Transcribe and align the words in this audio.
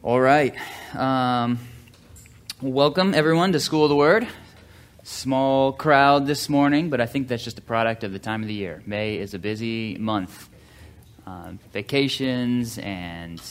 All 0.00 0.20
right. 0.20 0.54
Um, 0.94 1.58
welcome, 2.62 3.14
everyone, 3.14 3.50
to 3.50 3.58
School 3.58 3.82
of 3.82 3.88
the 3.88 3.96
Word. 3.96 4.28
Small 5.02 5.72
crowd 5.72 6.24
this 6.24 6.48
morning, 6.48 6.88
but 6.88 7.00
I 7.00 7.06
think 7.06 7.26
that's 7.26 7.42
just 7.42 7.58
a 7.58 7.62
product 7.62 8.04
of 8.04 8.12
the 8.12 8.20
time 8.20 8.42
of 8.42 8.46
the 8.46 8.54
year. 8.54 8.80
May 8.86 9.16
is 9.16 9.34
a 9.34 9.40
busy 9.40 9.96
month. 9.98 10.48
Um, 11.26 11.58
vacations 11.72 12.78
and 12.78 13.42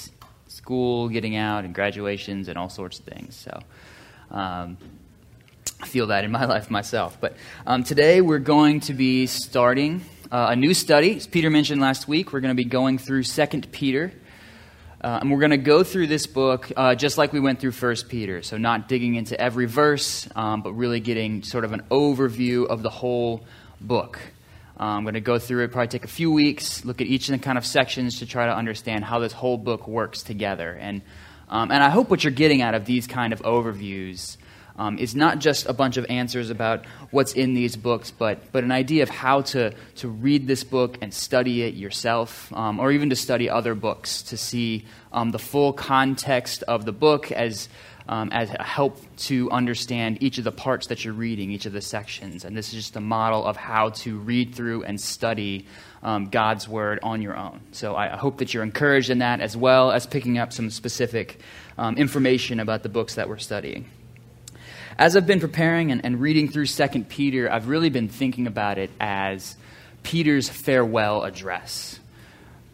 school 0.48 1.10
getting 1.10 1.36
out 1.36 1.66
and 1.66 1.76
graduations 1.76 2.48
and 2.48 2.58
all 2.58 2.70
sorts 2.70 3.00
of 3.00 3.04
things. 3.04 3.36
So 3.36 3.60
um, 4.32 4.78
I 5.82 5.88
feel 5.88 6.08
that 6.08 6.24
in 6.24 6.32
my 6.32 6.46
life 6.54 6.72
myself. 6.72 7.18
But 7.20 7.36
um, 7.66 7.84
today 7.84 8.22
we're 8.22 8.40
going 8.40 8.80
to 8.82 8.94
be 8.94 9.28
starting 9.28 10.00
uh, 10.32 10.48
a 10.52 10.56
new 10.56 10.74
study. 10.74 11.18
As 11.18 11.28
Peter 11.28 11.50
mentioned 11.50 11.82
last 11.82 12.08
week, 12.08 12.32
we're 12.32 12.40
going 12.40 12.56
to 12.56 12.64
be 12.64 12.70
going 12.70 13.00
through 13.00 13.24
Second 13.24 13.70
Peter. 13.74 14.14
Uh, 15.00 15.20
and 15.22 15.32
we're 15.32 15.40
going 15.40 15.52
to 15.52 15.58
go 15.58 15.84
through 15.84 16.08
this 16.08 16.26
book 16.26 16.72
uh, 16.76 16.96
just 16.96 17.20
like 17.20 17.32
we 17.32 17.40
went 17.40 17.60
through 17.60 17.72
First 17.72 18.10
Peter. 18.10 18.42
So, 18.42 18.58
not 18.58 18.88
digging 18.88 19.14
into 19.14 19.40
every 19.40 19.68
verse, 19.68 20.28
um, 20.36 20.64
but 20.64 20.74
really 20.74 21.00
getting 21.00 21.44
sort 21.44 21.66
of 21.66 21.74
an 21.74 21.84
overview 21.92 22.66
of 22.66 22.82
the 22.82 22.90
whole 22.90 23.46
book. 23.80 24.20
Uh, 24.80 24.84
I'm 24.84 25.04
going 25.04 25.14
to 25.14 25.22
go 25.22 25.38
through 25.38 25.64
it, 25.64 25.72
probably 25.72 25.88
take 25.88 26.04
a 26.04 26.08
few 26.08 26.32
weeks, 26.32 26.84
look 26.84 27.00
at 27.00 27.08
each 27.08 27.30
of 27.30 27.34
the 27.34 27.44
kind 27.44 27.58
of 27.58 27.66
sections 27.66 28.20
to 28.20 28.26
try 28.26 28.48
to 28.48 28.56
understand 28.56 29.04
how 29.04 29.20
this 29.20 29.34
whole 29.34 29.58
book 29.58 29.88
works 29.88 30.24
together. 30.24 30.72
And, 30.72 31.04
um, 31.50 31.72
and 31.72 31.84
I 31.84 31.90
hope 31.90 32.10
what 32.10 32.24
you're 32.24 32.32
getting 32.32 32.64
out 32.64 32.74
of 32.74 32.86
these 32.86 33.06
kind 33.06 33.34
of 33.34 33.42
overviews 33.42 34.38
um, 34.78 34.98
is 35.00 35.16
not 35.16 35.40
just 35.40 35.66
a 35.66 35.74
bunch 35.74 35.98
of 35.98 36.06
answers 36.10 36.50
about 36.50 36.86
what's 37.12 37.34
in 37.34 37.54
these 37.54 37.76
books, 37.76 38.12
but, 38.12 38.52
but 38.52 38.64
an 38.64 38.72
idea 38.72 39.04
of 39.04 39.10
how 39.10 39.42
to, 39.42 39.74
to 39.96 40.08
read 40.08 40.48
this 40.48 40.64
book 40.64 40.98
and 41.02 41.14
study 41.14 41.64
it 41.64 41.74
yourself, 41.74 42.52
um, 42.54 42.80
or 42.80 42.92
even 42.92 43.10
to 43.10 43.16
study 43.16 43.50
other 43.50 43.76
books 43.76 44.22
to 44.24 44.38
see 44.38 44.86
um, 45.12 45.32
the 45.32 45.40
full 45.40 45.74
context 45.74 46.64
of 46.64 46.86
the 46.86 46.92
book 46.92 47.32
as, 47.32 47.70
um, 48.08 48.30
as 48.32 48.52
a 48.52 48.64
help 48.64 49.00
to 49.18 49.50
understand 49.50 50.22
each 50.22 50.38
of 50.38 50.44
the 50.44 50.52
parts 50.52 50.88
that 50.88 51.04
you're 51.04 51.14
reading, 51.14 51.50
each 51.50 51.66
of 51.66 51.74
the 51.74 51.82
sections. 51.82 52.46
And 52.46 52.56
this 52.56 52.68
is 52.68 52.74
just 52.74 52.96
a 52.96 53.02
model 53.02 53.46
of 53.46 53.58
how 53.58 53.90
to 53.90 54.20
read 54.20 54.54
through 54.54 54.84
and 54.84 55.02
study 55.02 55.66
um, 56.04 56.30
God's 56.30 56.68
Word 56.68 57.00
on 57.02 57.24
your 57.24 57.36
own. 57.36 57.60
So 57.72 57.96
I 57.96 58.10
hope 58.10 58.38
that 58.38 58.54
you're 58.54 58.64
encouraged 58.64 59.10
in 59.10 59.20
that 59.20 59.42
as 59.42 59.58
well 59.58 59.92
as 59.92 60.06
picking 60.06 60.38
up 60.38 60.54
some 60.54 60.70
specific 60.70 61.40
um, 61.80 61.98
information 61.98 62.60
about 62.60 62.84
the 62.84 62.90
books 62.90 63.16
that 63.16 63.28
we're 63.28 63.40
studying. 63.40 63.86
As 65.00 65.16
I've 65.16 65.28
been 65.28 65.40
preparing 65.40 65.92
and, 65.92 66.04
and 66.04 66.20
reading 66.20 66.50
through 66.50 66.66
2 66.66 67.04
Peter, 67.04 67.52
I've 67.52 67.68
really 67.68 67.92
been 67.92 68.10
thinking 68.10 68.48
about 68.48 68.80
it 68.80 68.90
as 69.00 69.56
Peter's 70.02 70.50
farewell 70.50 71.22
address. 71.24 72.00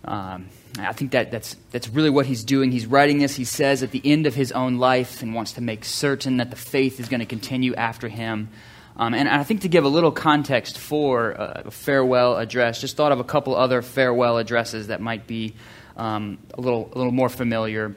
Um, 0.05 0.47
I 0.79 0.93
think 0.93 1.11
that 1.11 1.31
that's, 1.31 1.57
that's 1.71 1.89
really 1.89 2.09
what 2.09 2.25
he's 2.25 2.45
doing. 2.45 2.71
He's 2.71 2.85
writing 2.85 3.17
this, 3.17 3.35
he 3.35 3.43
says, 3.43 3.83
at 3.83 3.91
the 3.91 4.01
end 4.05 4.25
of 4.25 4.35
his 4.35 4.53
own 4.53 4.77
life 4.77 5.21
and 5.21 5.35
wants 5.35 5.53
to 5.53 5.61
make 5.61 5.83
certain 5.83 6.37
that 6.37 6.49
the 6.49 6.55
faith 6.55 7.01
is 7.01 7.09
going 7.09 7.19
to 7.19 7.25
continue 7.25 7.75
after 7.75 8.07
him. 8.07 8.47
Um, 8.95 9.13
and 9.13 9.27
I 9.27 9.43
think 9.43 9.61
to 9.61 9.67
give 9.67 9.83
a 9.83 9.89
little 9.89 10.11
context 10.11 10.77
for 10.77 11.31
a 11.31 11.71
farewell 11.71 12.37
address, 12.37 12.79
just 12.79 12.95
thought 12.95 13.11
of 13.11 13.19
a 13.19 13.23
couple 13.25 13.53
other 13.53 13.81
farewell 13.81 14.37
addresses 14.37 14.87
that 14.87 15.01
might 15.01 15.27
be 15.27 15.55
um, 15.97 16.37
a, 16.53 16.61
little, 16.61 16.89
a 16.93 16.97
little 16.97 17.11
more 17.11 17.29
familiar. 17.29 17.95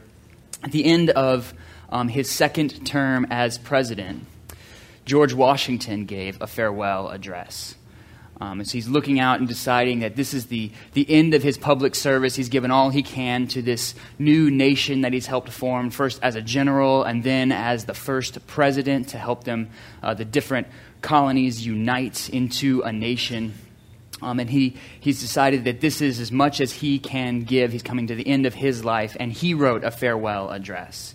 At 0.65 0.73
the 0.73 0.85
end 0.85 1.11
of 1.11 1.55
um, 1.91 2.09
his 2.09 2.31
second 2.31 2.87
term 2.87 3.27
as 3.31 3.59
president, 3.59 4.27
George 5.05 5.33
Washington 5.33 6.05
gave 6.05 6.41
a 6.41 6.47
farewell 6.47 7.09
address. 7.09 7.77
Um, 8.39 8.63
so 8.65 8.73
he's 8.73 8.89
looking 8.89 9.19
out 9.19 9.39
and 9.39 9.49
deciding 9.49 10.01
that 10.01 10.15
this 10.15 10.35
is 10.35 10.47
the, 10.47 10.71
the 10.93 11.07
end 11.09 11.33
of 11.33 11.43
his 11.43 11.57
public 11.57 11.95
service. 11.95 12.37
He's 12.37 12.51
given 12.51 12.71
all 12.71 12.91
he 12.91 13.03
can 13.03 13.47
to 13.49 13.63
this 13.63 13.95
new 14.19 14.51
nation 14.51 15.03
that 15.03 15.15
he's 15.15 15.27
helped 15.27 15.49
form, 15.51 15.91
first 15.91 16.19
as 16.23 16.35
a 16.35 16.43
general 16.43 17.03
and 17.03 17.23
then 17.23 17.51
as 17.51 17.87
the 17.87 17.95
first 17.95 18.47
president 18.47 19.09
to 19.09 19.19
help 19.19 19.45
them, 19.45 19.71
uh, 20.03 20.13
the 20.13 20.27
different 20.27 20.67
colonies, 21.01 21.65
unite 21.65 22.29
into 22.29 22.83
a 22.83 22.93
nation. 22.93 23.55
Um, 24.21 24.41
and 24.41 24.51
he, 24.51 24.77
he's 25.01 25.21
decided 25.21 25.65
that 25.65 25.81
this 25.81 26.03
is 26.03 26.21
as 26.21 26.33
much 26.33 26.61
as 26.61 26.73
he 26.73 26.99
can 26.99 27.45
give. 27.45 27.73
He's 27.73 27.83
coming 27.83 28.07
to 28.09 28.15
the 28.15 28.27
end 28.27 28.45
of 28.45 28.55
his 28.55 28.85
life, 28.85 29.17
and 29.19 29.33
he 29.33 29.55
wrote 29.55 29.85
a 29.85 29.91
farewell 29.91 30.51
address. 30.51 31.15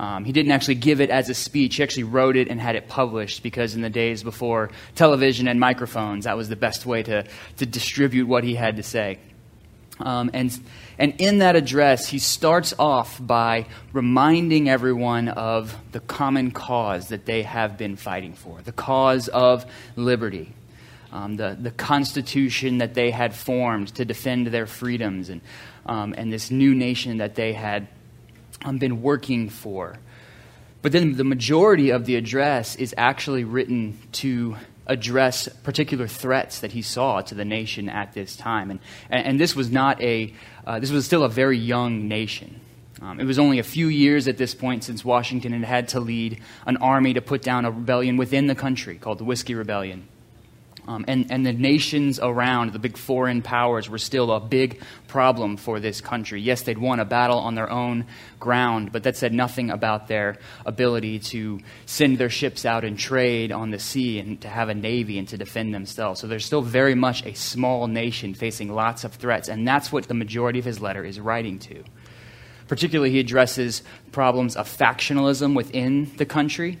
Um, 0.00 0.24
he 0.24 0.32
didn't 0.32 0.52
actually 0.52 0.76
give 0.76 1.02
it 1.02 1.10
as 1.10 1.28
a 1.28 1.34
speech. 1.34 1.76
He 1.76 1.82
actually 1.82 2.04
wrote 2.04 2.34
it 2.34 2.48
and 2.48 2.58
had 2.58 2.74
it 2.74 2.88
published 2.88 3.42
because 3.42 3.74
in 3.74 3.82
the 3.82 3.90
days 3.90 4.22
before 4.22 4.70
television 4.94 5.46
and 5.46 5.60
microphones, 5.60 6.24
that 6.24 6.38
was 6.38 6.48
the 6.48 6.56
best 6.56 6.86
way 6.86 7.02
to, 7.02 7.26
to 7.58 7.66
distribute 7.66 8.26
what 8.26 8.42
he 8.42 8.54
had 8.54 8.76
to 8.76 8.82
say. 8.82 9.18
Um, 9.98 10.30
and, 10.32 10.58
and 10.98 11.20
in 11.20 11.40
that 11.40 11.54
address, 11.54 12.06
he 12.06 12.18
starts 12.18 12.72
off 12.78 13.18
by 13.20 13.66
reminding 13.92 14.70
everyone 14.70 15.28
of 15.28 15.76
the 15.92 16.00
common 16.00 16.50
cause 16.50 17.08
that 17.08 17.26
they 17.26 17.42
have 17.42 17.76
been 17.76 17.96
fighting 17.96 18.32
for 18.32 18.62
the 18.62 18.72
cause 18.72 19.28
of 19.28 19.66
liberty. 19.96 20.54
Um, 21.12 21.36
the, 21.36 21.58
the 21.60 21.72
constitution 21.72 22.78
that 22.78 22.94
they 22.94 23.10
had 23.10 23.34
formed 23.34 23.94
to 23.96 24.06
defend 24.06 24.46
their 24.46 24.64
freedoms 24.64 25.28
and, 25.28 25.42
um, 25.84 26.14
and 26.16 26.32
this 26.32 26.50
new 26.50 26.74
nation 26.74 27.18
that 27.18 27.34
they 27.34 27.52
had 27.52 27.86
um, 28.64 28.78
been 28.78 29.02
working 29.02 29.48
for. 29.48 29.96
But 30.82 30.92
then 30.92 31.16
the 31.16 31.24
majority 31.24 31.90
of 31.90 32.06
the 32.06 32.16
address 32.16 32.76
is 32.76 32.94
actually 32.96 33.44
written 33.44 33.98
to 34.12 34.56
address 34.86 35.48
particular 35.62 36.08
threats 36.08 36.60
that 36.60 36.72
he 36.72 36.82
saw 36.82 37.20
to 37.20 37.34
the 37.34 37.44
nation 37.44 37.88
at 37.88 38.12
this 38.12 38.34
time. 38.34 38.70
And, 38.70 38.80
and, 39.08 39.38
this 39.38 39.54
was 39.54 39.70
not 39.70 40.00
a, 40.02 40.34
uh, 40.66 40.80
this 40.80 40.90
was 40.90 41.06
still 41.06 41.22
a 41.22 41.28
very 41.28 41.58
young 41.58 42.08
nation. 42.08 42.60
Um, 43.00 43.20
it 43.20 43.24
was 43.24 43.38
only 43.38 43.58
a 43.58 43.62
few 43.62 43.86
years 43.86 44.26
at 44.26 44.36
this 44.36 44.54
point 44.54 44.84
since 44.84 45.04
Washington 45.04 45.52
had 45.52 45.64
had 45.64 45.88
to 45.88 46.00
lead 46.00 46.42
an 46.66 46.76
army 46.78 47.14
to 47.14 47.22
put 47.22 47.40
down 47.40 47.64
a 47.64 47.70
rebellion 47.70 48.16
within 48.16 48.46
the 48.46 48.54
country 48.54 48.96
called 48.96 49.18
the 49.18 49.24
Whiskey 49.24 49.54
Rebellion. 49.54 50.08
Um, 50.86 51.04
and, 51.06 51.30
and 51.30 51.44
the 51.44 51.52
nations 51.52 52.18
around, 52.20 52.72
the 52.72 52.78
big 52.78 52.96
foreign 52.96 53.42
powers, 53.42 53.88
were 53.88 53.98
still 53.98 54.32
a 54.32 54.40
big 54.40 54.80
problem 55.08 55.56
for 55.56 55.80
this 55.80 56.00
country. 56.00 56.40
Yes, 56.40 56.62
they'd 56.62 56.78
won 56.78 57.00
a 57.00 57.04
battle 57.04 57.38
on 57.38 57.54
their 57.54 57.70
own 57.70 58.06
ground, 58.38 58.92
but 58.92 59.02
that 59.02 59.16
said 59.16 59.32
nothing 59.32 59.70
about 59.70 60.08
their 60.08 60.38
ability 60.66 61.18
to 61.18 61.60
send 61.86 62.18
their 62.18 62.30
ships 62.30 62.64
out 62.64 62.84
and 62.84 62.98
trade 62.98 63.52
on 63.52 63.70
the 63.70 63.78
sea 63.78 64.18
and 64.18 64.40
to 64.40 64.48
have 64.48 64.68
a 64.68 64.74
navy 64.74 65.18
and 65.18 65.28
to 65.28 65.36
defend 65.36 65.74
themselves. 65.74 66.20
So 66.20 66.26
they're 66.26 66.40
still 66.40 66.62
very 66.62 66.94
much 66.94 67.24
a 67.24 67.34
small 67.34 67.86
nation 67.86 68.34
facing 68.34 68.72
lots 68.72 69.04
of 69.04 69.14
threats, 69.14 69.48
and 69.48 69.66
that's 69.66 69.92
what 69.92 70.08
the 70.08 70.14
majority 70.14 70.58
of 70.58 70.64
his 70.64 70.80
letter 70.80 71.04
is 71.04 71.20
writing 71.20 71.58
to. 71.60 71.84
Particularly, 72.68 73.10
he 73.10 73.18
addresses 73.18 73.82
problems 74.12 74.54
of 74.54 74.68
factionalism 74.68 75.56
within 75.56 76.10
the 76.16 76.26
country 76.26 76.78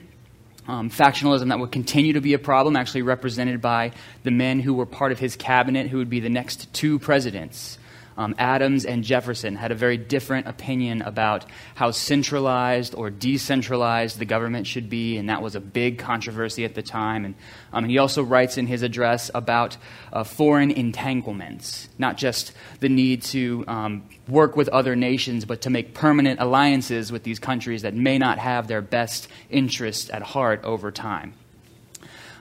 um, 0.70 0.88
factionalism 0.88 1.48
that 1.48 1.58
would 1.58 1.72
continue 1.72 2.12
to 2.12 2.20
be 2.20 2.32
a 2.32 2.38
problem, 2.38 2.76
actually 2.76 3.02
represented 3.02 3.60
by 3.60 3.90
the 4.22 4.30
men 4.30 4.60
who 4.60 4.72
were 4.72 4.86
part 4.86 5.10
of 5.10 5.18
his 5.18 5.34
cabinet, 5.34 5.88
who 5.88 5.98
would 5.98 6.08
be 6.08 6.20
the 6.20 6.30
next 6.30 6.72
two 6.72 7.00
presidents. 7.00 7.76
Um, 8.20 8.34
Adams 8.36 8.84
and 8.84 9.02
Jefferson 9.02 9.56
had 9.56 9.72
a 9.72 9.74
very 9.74 9.96
different 9.96 10.46
opinion 10.46 11.00
about 11.00 11.46
how 11.74 11.90
centralized 11.90 12.94
or 12.94 13.08
decentralized 13.08 14.18
the 14.18 14.26
government 14.26 14.66
should 14.66 14.90
be, 14.90 15.16
and 15.16 15.30
that 15.30 15.40
was 15.40 15.54
a 15.54 15.60
big 15.60 15.96
controversy 15.98 16.66
at 16.66 16.74
the 16.74 16.82
time. 16.82 17.24
And 17.24 17.34
um, 17.72 17.86
he 17.86 17.96
also 17.96 18.22
writes 18.22 18.58
in 18.58 18.66
his 18.66 18.82
address 18.82 19.30
about 19.34 19.78
uh, 20.12 20.24
foreign 20.24 20.70
entanglements, 20.70 21.88
not 21.96 22.18
just 22.18 22.52
the 22.80 22.90
need 22.90 23.22
to 23.22 23.64
um, 23.66 24.02
work 24.28 24.54
with 24.54 24.68
other 24.68 24.94
nations, 24.94 25.46
but 25.46 25.62
to 25.62 25.70
make 25.70 25.94
permanent 25.94 26.40
alliances 26.40 27.10
with 27.10 27.22
these 27.22 27.38
countries 27.38 27.80
that 27.80 27.94
may 27.94 28.18
not 28.18 28.36
have 28.36 28.68
their 28.68 28.82
best 28.82 29.28
interests 29.48 30.10
at 30.12 30.20
heart 30.20 30.62
over 30.62 30.90
time. 30.90 31.32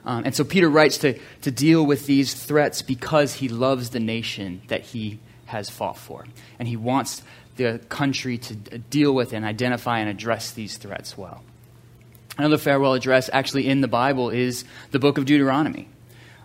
Um, 0.04 0.24
and 0.26 0.36
so 0.36 0.44
Peter 0.44 0.70
writes 0.70 0.98
to, 0.98 1.18
to 1.44 1.52
deal 1.52 1.86
with 1.86 2.06
these 2.06 2.34
threats 2.34 2.82
because 2.82 3.36
he 3.36 3.48
loves 3.48 3.92
the 3.92 4.02
nation 4.02 4.62
that 4.68 4.82
he 4.82 5.20
has 5.50 5.70
fought 5.70 5.98
for. 5.98 6.26
And 6.58 6.68
he 6.68 6.78
wants 6.78 7.22
the 7.58 7.80
country 7.90 8.38
to 8.38 8.56
deal 8.56 9.14
with 9.14 9.34
and 9.34 9.46
identify 9.46 10.00
and 10.00 10.10
address 10.10 10.52
these 10.52 10.78
threats 10.78 11.18
well. 11.18 11.44
Another 12.38 12.58
farewell 12.58 12.94
address, 12.94 13.30
actually 13.34 13.68
in 13.68 13.82
the 13.82 13.88
Bible, 13.88 14.30
is 14.30 14.64
the 14.92 15.00
book 15.00 15.18
of 15.18 15.26
Deuteronomy, 15.26 15.90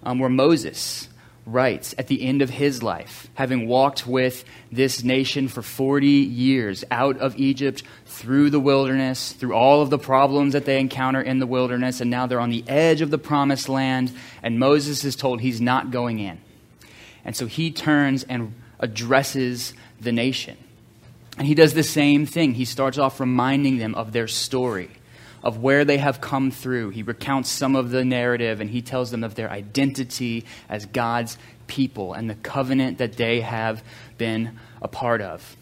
um, 0.03 0.19
where 0.19 0.29
Moses 0.29 1.09
writes 1.47 1.95
at 1.99 2.09
the 2.09 2.23
end 2.23 2.43
of 2.43 2.51
his 2.51 2.83
life, 2.83 3.29
having 3.35 3.69
walked 3.69 4.07
with 4.07 4.45
this 4.73 5.05
nation 5.05 5.47
for 5.47 5.63
40 5.63 6.07
years 6.07 6.85
out 6.91 7.19
of 7.19 7.37
Egypt, 7.39 7.83
through 8.07 8.51
the 8.51 8.61
wilderness, 8.61 9.33
through 9.33 9.55
all 9.55 9.83
of 9.83 9.91
the 9.91 9.99
problems 9.99 10.53
that 10.55 10.65
they 10.65 10.81
encounter 10.81 11.21
in 11.21 11.39
the 11.39 11.47
wilderness, 11.47 12.01
and 12.01 12.11
now 12.11 12.27
they're 12.27 12.41
on 12.41 12.51
the 12.51 12.65
edge 12.67 13.01
of 13.01 13.11
the 13.11 13.19
promised 13.19 13.69
land, 13.69 14.13
and 14.43 14.59
Moses 14.59 15.05
is 15.05 15.15
told 15.17 15.41
he's 15.41 15.61
not 15.61 15.91
going 15.91 16.19
in. 16.19 16.39
And 17.25 17.37
so 17.37 17.47
he 17.47 17.71
turns 17.71 18.25
and 18.25 18.55
addresses 18.81 19.75
the 20.01 20.13
nation. 20.13 20.57
And 21.37 21.47
he 21.47 21.55
does 21.55 21.75
the 21.75 21.83
same 21.83 22.27
thing. 22.27 22.55
He 22.55 22.65
starts 22.65 22.99
off 22.99 23.21
reminding 23.21 23.79
them 23.79 23.95
of 23.95 24.13
their 24.13 24.29
story, 24.29 24.91
of 25.43 25.59
where 25.59 25.85
they 25.85 25.99
have 25.99 26.21
come 26.21 26.51
through. 26.51 26.91
He 26.91 27.03
recounts 27.03 27.51
some 27.51 27.75
of 27.75 27.91
the 27.91 28.05
narrative 28.05 28.61
and 28.61 28.71
he 28.71 28.83
tells 28.83 29.11
them 29.11 29.25
of 29.25 29.35
their 29.35 29.51
identity 29.51 30.45
as 30.69 30.87
God's 30.87 31.37
people 31.67 32.13
and 32.13 32.31
the 32.31 32.35
covenant 32.37 32.99
that 32.99 33.17
they 33.17 33.41
have 33.41 33.83
been 34.17 34.59
a 34.81 34.89
part 34.89 35.21
of. 35.21 35.57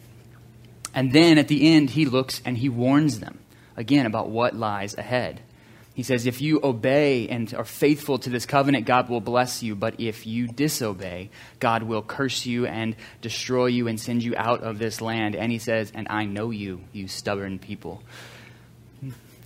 And 0.95 1.13
then 1.13 1.39
at 1.39 1.49
the 1.49 1.75
end, 1.75 1.91
he 1.91 2.05
looks 2.05 2.43
and 2.45 2.59
he 2.59 2.69
warns 2.69 3.21
them 3.21 3.39
again 3.77 4.05
about 4.05 4.29
what 4.29 4.55
lies 4.55 4.95
ahead. 4.95 5.41
He 5.95 6.03
says, 6.03 6.27
If 6.27 6.41
you 6.41 6.61
obey 6.63 7.29
and 7.29 7.53
are 7.55 7.65
faithful 7.65 8.19
to 8.19 8.31
this 8.31 8.47
covenant, 8.47 8.87
God 8.87 9.09
will 9.09 9.21
bless 9.21 9.63
you. 9.63 9.75
But 9.75 10.01
if 10.01 10.27
you 10.27 10.49
disobey, 10.49 11.31
God 11.59 11.83
will 11.83 12.03
curse 12.03 12.47
you 12.47 12.67
and 12.67 12.97
destroy 13.21 13.67
you 13.67 13.89
and 13.89 14.01
send 14.01 14.23
you 14.23 14.35
out 14.37 14.63
of 14.63 14.79
this 14.79 15.01
land. 15.01 15.37
And 15.37 15.53
he 15.53 15.59
says, 15.59 15.93
And 15.95 16.07
I 16.09 16.25
know 16.25 16.51
you, 16.51 16.81
you 16.93 17.09
stubborn 17.09 17.59
people. 17.59 18.03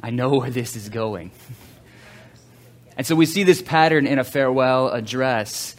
I 0.02 0.10
know 0.10 0.38
where 0.38 0.50
this 0.50 0.76
is 0.76 0.88
going. 0.88 1.32
And 2.96 3.06
so 3.06 3.14
we 3.14 3.26
see 3.26 3.42
this 3.42 3.60
pattern 3.60 4.06
in 4.06 4.18
a 4.18 4.24
farewell 4.24 4.88
address 4.88 5.74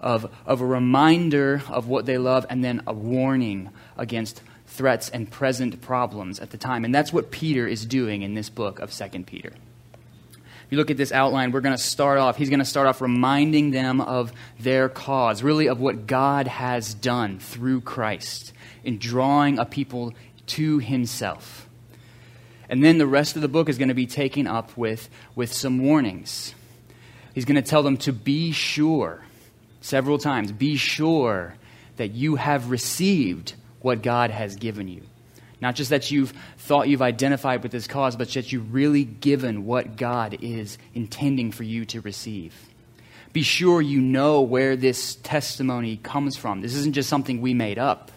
of, 0.00 0.32
of 0.46 0.60
a 0.60 0.66
reminder 0.66 1.62
of 1.68 1.86
what 1.86 2.06
they 2.06 2.18
love 2.18 2.46
and 2.48 2.64
then 2.64 2.82
a 2.86 2.92
warning 2.92 3.70
against 3.96 4.42
threats 4.66 5.10
and 5.10 5.30
present 5.30 5.80
problems 5.82 6.40
at 6.40 6.50
the 6.50 6.56
time. 6.56 6.84
And 6.84 6.94
that's 6.94 7.12
what 7.12 7.30
Peter 7.30 7.66
is 7.66 7.84
doing 7.84 8.22
in 8.22 8.34
this 8.34 8.48
book 8.48 8.78
of 8.78 8.90
2 8.92 9.24
Peter. 9.24 9.52
You 10.72 10.78
look 10.78 10.90
at 10.90 10.96
this 10.96 11.12
outline, 11.12 11.52
we're 11.52 11.60
going 11.60 11.76
to 11.76 11.82
start 11.82 12.16
off, 12.16 12.38
he's 12.38 12.48
going 12.48 12.60
to 12.60 12.64
start 12.64 12.86
off 12.86 13.02
reminding 13.02 13.72
them 13.72 14.00
of 14.00 14.32
their 14.58 14.88
cause, 14.88 15.42
really 15.42 15.68
of 15.68 15.80
what 15.80 16.06
God 16.06 16.46
has 16.46 16.94
done 16.94 17.40
through 17.40 17.82
Christ 17.82 18.54
in 18.82 18.96
drawing 18.96 19.58
a 19.58 19.66
people 19.66 20.14
to 20.46 20.78
himself. 20.78 21.68
And 22.70 22.82
then 22.82 22.96
the 22.96 23.06
rest 23.06 23.36
of 23.36 23.42
the 23.42 23.48
book 23.48 23.68
is 23.68 23.76
going 23.76 23.88
to 23.88 23.94
be 23.94 24.06
taken 24.06 24.46
up 24.46 24.74
with, 24.74 25.10
with 25.34 25.52
some 25.52 25.82
warnings. 25.82 26.54
He's 27.34 27.44
going 27.44 27.62
to 27.62 27.70
tell 27.70 27.82
them 27.82 27.98
to 27.98 28.12
be 28.14 28.52
sure, 28.52 29.22
several 29.82 30.16
times, 30.16 30.52
be 30.52 30.76
sure 30.76 31.54
that 31.96 32.12
you 32.12 32.36
have 32.36 32.70
received 32.70 33.52
what 33.82 34.00
God 34.00 34.30
has 34.30 34.56
given 34.56 34.88
you. 34.88 35.02
Not 35.62 35.76
just 35.76 35.90
that 35.90 36.10
you've 36.10 36.32
thought 36.58 36.88
you've 36.88 37.00
identified 37.00 37.62
with 37.62 37.70
this 37.70 37.86
cause, 37.86 38.16
but 38.16 38.28
that 38.32 38.50
you've 38.50 38.74
really 38.74 39.04
given 39.04 39.64
what 39.64 39.96
God 39.96 40.36
is 40.42 40.76
intending 40.92 41.52
for 41.52 41.62
you 41.62 41.84
to 41.86 42.00
receive. 42.00 42.52
Be 43.32 43.42
sure 43.42 43.80
you 43.80 44.00
know 44.00 44.40
where 44.42 44.74
this 44.74 45.14
testimony 45.14 45.98
comes 45.98 46.36
from. 46.36 46.60
This 46.62 46.74
isn't 46.74 46.94
just 46.94 47.08
something 47.08 47.40
we 47.40 47.54
made 47.54 47.78
up. 47.78 48.10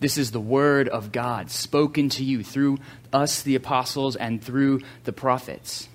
This 0.00 0.18
is 0.18 0.30
the 0.30 0.40
word 0.40 0.90
of 0.90 1.12
God 1.12 1.50
spoken 1.50 2.10
to 2.10 2.22
you 2.22 2.44
through 2.44 2.76
us, 3.10 3.40
the 3.40 3.54
apostles, 3.54 4.14
and 4.14 4.44
through 4.44 4.82
the 5.04 5.14
prophets. 5.14 5.88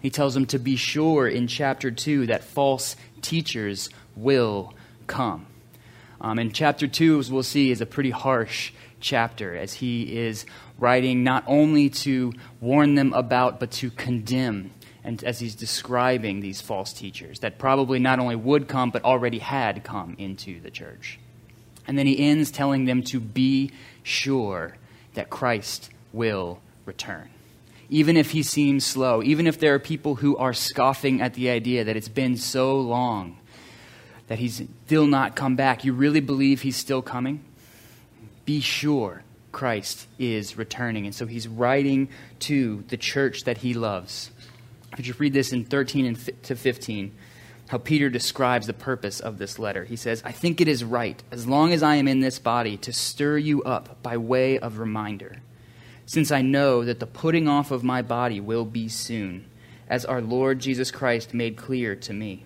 He 0.00 0.08
tells 0.08 0.32
them 0.32 0.46
to 0.46 0.58
be 0.58 0.76
sure 0.76 1.28
in 1.28 1.46
chapter 1.46 1.90
2 1.90 2.28
that 2.28 2.42
false 2.42 2.96
teachers 3.20 3.90
will 4.16 4.72
come. 5.06 5.46
Um, 6.22 6.38
and 6.38 6.54
chapter 6.54 6.88
2, 6.88 7.18
as 7.18 7.30
we'll 7.30 7.42
see, 7.42 7.70
is 7.70 7.82
a 7.82 7.86
pretty 7.86 8.10
harsh 8.10 8.72
chapter 9.06 9.56
as 9.56 9.72
he 9.74 10.16
is 10.16 10.44
writing 10.78 11.24
not 11.24 11.44
only 11.46 11.88
to 11.88 12.32
warn 12.60 12.96
them 12.96 13.12
about, 13.14 13.58
but 13.58 13.70
to 13.70 13.90
condemn. 13.90 14.72
And 15.04 15.22
as 15.22 15.38
he's 15.38 15.54
describing 15.54 16.40
these 16.40 16.60
false 16.60 16.92
teachers 16.92 17.38
that 17.38 17.58
probably 17.58 18.00
not 18.00 18.18
only 18.18 18.36
would 18.36 18.66
come, 18.68 18.90
but 18.90 19.04
already 19.04 19.38
had 19.38 19.84
come 19.84 20.16
into 20.18 20.60
the 20.60 20.70
church. 20.70 21.18
And 21.86 21.96
then 21.96 22.06
he 22.06 22.18
ends 22.18 22.50
telling 22.50 22.84
them 22.84 23.02
to 23.04 23.20
be 23.20 23.70
sure 24.02 24.76
that 25.14 25.30
Christ 25.30 25.90
will 26.12 26.60
return. 26.84 27.30
Even 27.88 28.16
if 28.16 28.32
he 28.32 28.42
seems 28.42 28.84
slow, 28.84 29.22
even 29.22 29.46
if 29.46 29.60
there 29.60 29.74
are 29.74 29.78
people 29.78 30.16
who 30.16 30.36
are 30.36 30.52
scoffing 30.52 31.22
at 31.22 31.34
the 31.34 31.50
idea 31.50 31.84
that 31.84 31.96
it's 31.96 32.08
been 32.08 32.36
so 32.36 32.80
long 32.80 33.38
that 34.26 34.40
he's 34.40 34.60
still 34.86 35.06
not 35.06 35.36
come 35.36 35.54
back, 35.54 35.84
you 35.84 35.92
really 35.92 36.18
believe 36.18 36.62
he's 36.62 36.76
still 36.76 37.00
coming? 37.00 37.44
Be 38.46 38.60
sure 38.60 39.22
Christ 39.52 40.06
is 40.18 40.56
returning. 40.56 41.04
And 41.04 41.14
so 41.14 41.26
he's 41.26 41.46
writing 41.46 42.08
to 42.40 42.84
the 42.88 42.96
church 42.96 43.44
that 43.44 43.58
he 43.58 43.74
loves. 43.74 44.30
If 44.96 45.06
you 45.06 45.14
read 45.18 45.34
this 45.34 45.52
in 45.52 45.64
13 45.64 46.06
and 46.06 46.42
to 46.44 46.56
15, 46.56 47.12
how 47.68 47.78
Peter 47.78 48.08
describes 48.08 48.66
the 48.66 48.72
purpose 48.72 49.18
of 49.18 49.38
this 49.38 49.58
letter. 49.58 49.84
He 49.84 49.96
says, 49.96 50.22
I 50.24 50.32
think 50.32 50.60
it 50.60 50.68
is 50.68 50.84
right, 50.84 51.20
as 51.32 51.46
long 51.46 51.72
as 51.72 51.82
I 51.82 51.96
am 51.96 52.06
in 52.06 52.20
this 52.20 52.38
body, 52.38 52.76
to 52.78 52.92
stir 52.92 53.38
you 53.38 53.62
up 53.64 54.02
by 54.02 54.16
way 54.16 54.58
of 54.58 54.78
reminder, 54.78 55.40
since 56.06 56.30
I 56.30 56.42
know 56.42 56.84
that 56.84 57.00
the 57.00 57.06
putting 57.06 57.48
off 57.48 57.72
of 57.72 57.82
my 57.82 58.02
body 58.02 58.40
will 58.40 58.64
be 58.64 58.88
soon, 58.88 59.46
as 59.88 60.04
our 60.04 60.20
Lord 60.20 60.60
Jesus 60.60 60.92
Christ 60.92 61.34
made 61.34 61.56
clear 61.56 61.96
to 61.96 62.12
me 62.12 62.44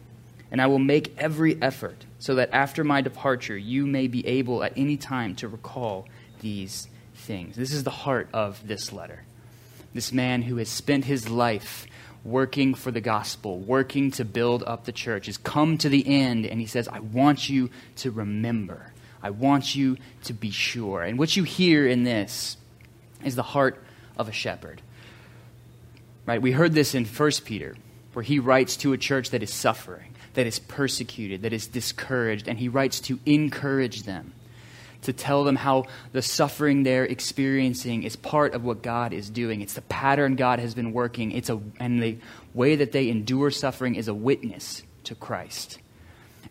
and 0.51 0.61
I 0.61 0.67
will 0.67 0.79
make 0.79 1.15
every 1.19 1.61
effort 1.63 2.05
so 2.19 2.35
that 2.37 2.51
after 2.53 2.85
my 2.85 3.01
departure 3.01 3.57
you 3.57 3.87
may 3.87 4.07
be 4.07 4.27
able 4.27 4.63
at 4.63 4.73
any 4.77 4.97
time 4.97 5.35
to 5.37 5.49
recall 5.49 6.09
these 6.41 6.89
things. 7.15 7.57
This 7.57 7.73
is 7.73 7.85
the 7.85 7.91
heart 7.91 8.29
of 8.33 8.67
this 8.67 8.93
letter. 8.93 9.23
This 9.95 10.13
man 10.13 10.43
who 10.43 10.57
has 10.57 10.69
spent 10.69 11.05
his 11.05 11.29
life 11.29 11.87
working 12.25 12.75
for 12.75 12.91
the 12.91 13.01
gospel, 13.01 13.59
working 13.59 14.11
to 14.13 14.25
build 14.25 14.63
up 14.65 14.85
the 14.85 14.93
church, 14.93 15.27
has 15.27 15.39
come 15.39 15.79
to 15.79 15.89
the 15.89 16.07
end 16.07 16.47
and 16.47 16.61
he 16.61 16.67
says, 16.67 16.89
I 16.89 17.01
want 17.01 17.49
you 17.49 17.71
to 17.97 18.11
remember. 18.11 18.93
I 19.23 19.31
want 19.31 19.75
you 19.75 19.99
to 20.25 20.33
be 20.33 20.51
sure. 20.51 21.03
And 21.03 21.19
what 21.19 21.37
you 21.37 21.45
hear 21.45 21.87
in 21.87 22.05
this 22.05 22.57
is 23.25 23.37
the 23.37 23.43
heart 23.43 23.83
of 24.17 24.29
a 24.29 24.33
shepherd. 24.33 24.83
Right? 26.27 26.41
We 26.41 26.53
heard 26.53 26.73
this 26.73 26.95
in 26.95 27.05
1 27.05 27.31
Peter, 27.45 27.75
where 28.13 28.23
he 28.23 28.39
writes 28.39 28.77
to 28.79 28.93
a 28.93 28.99
church 28.99 29.31
that 29.31 29.43
is 29.43 29.53
suffering 29.53 30.15
that 30.35 30.47
is 30.47 30.59
persecuted, 30.59 31.43
that 31.43 31.53
is 31.53 31.67
discouraged, 31.67 32.49
and 32.49 32.59
he 32.59 32.69
writes 32.69 33.01
to 33.01 33.19
encourage 33.27 34.05
them, 34.05 34.33
to 35.03 35.13
tell 35.13 35.45
them 35.45 35.57
how 35.57 35.87
the 36.13 36.23
suffering 36.23 36.83
they're 36.83 37.05
experiencing 37.05 38.03
is 38.03 38.17
part 38.17 38.55
of 38.55 38.65
what 38.65 38.83
God 38.83 39.13
is 39.13 39.31
doing. 39.31 39.61
It's 39.61 39.75
the 39.75 39.83
pattern 39.83 40.37
God 40.37 40.59
has 40.59 40.75
been 40.75 40.93
working, 40.93 41.33
it's 41.33 41.51
a, 41.51 41.61
and 41.79 42.03
the 42.03 42.19
way 42.55 42.77
that 42.77 42.93
they 42.93 43.09
endure 43.09 43.51
suffering 43.51 43.95
is 43.95 44.09
a 44.09 44.15
witness 44.15 44.83
to 45.05 45.15
Christ. 45.15 45.79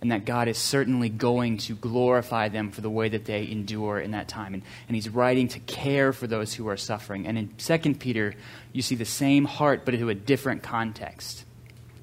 And 0.02 0.14
that 0.14 0.24
God 0.24 0.48
is 0.48 0.58
certainly 0.58 1.10
going 1.10 1.58
to 1.58 1.76
glorify 1.76 2.48
them 2.48 2.72
for 2.72 2.80
the 2.80 2.90
way 2.90 3.10
that 3.10 3.26
they 3.26 3.46
endure 3.52 4.00
in 4.00 4.12
that 4.12 4.30
time. 4.30 4.54
And, 4.54 4.64
and 4.88 4.96
he's 4.96 5.10
writing 5.10 5.50
to 5.50 5.60
care 5.60 6.14
for 6.14 6.26
those 6.26 6.54
who 6.54 6.70
are 6.70 6.78
suffering. 6.78 7.28
And 7.28 7.38
in 7.38 7.50
2 7.58 7.96
Peter, 7.96 8.34
you 8.72 8.82
see 8.82 8.96
the 8.96 9.04
same 9.04 9.44
heart, 9.44 9.84
but 9.84 9.94
into 9.94 10.08
a 10.08 10.16
different 10.16 10.64
context 10.64 11.44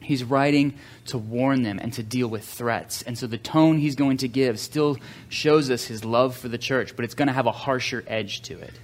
He's 0.07 0.23
writing 0.23 0.75
to 1.07 1.19
warn 1.19 1.65
them 1.65 1.81
and 1.83 1.93
to 1.95 2.03
deal 2.05 2.29
with 2.29 2.45
threats. 2.45 3.03
And 3.03 3.19
so 3.19 3.27
the 3.27 3.39
tone 3.39 3.79
he's 3.79 3.97
going 3.97 4.19
to 4.19 4.29
give 4.29 4.61
still 4.61 4.99
shows 5.29 5.69
us 5.69 5.85
his 5.85 6.05
love 6.05 6.37
for 6.37 6.47
the 6.47 6.59
church, 6.59 6.95
but 6.95 7.05
it's 7.05 7.15
going 7.15 7.27
to 7.27 7.35
have 7.35 7.47
a 7.47 7.53
harsher 7.53 8.05
edge 8.07 8.43
to 8.43 8.57
it. 8.57 8.79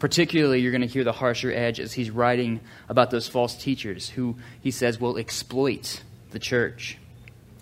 Particularly, 0.00 0.60
you're 0.60 0.72
going 0.72 0.80
to 0.82 0.88
hear 0.88 1.04
the 1.04 1.12
harsher 1.12 1.52
edge 1.52 1.78
as 1.78 1.92
he's 1.92 2.10
writing 2.10 2.58
about 2.88 3.12
those 3.12 3.28
false 3.28 3.54
teachers 3.54 4.08
who 4.08 4.36
he 4.60 4.72
says 4.72 5.00
will 5.00 5.16
exploit 5.16 6.02
the 6.32 6.40
church. 6.40 6.98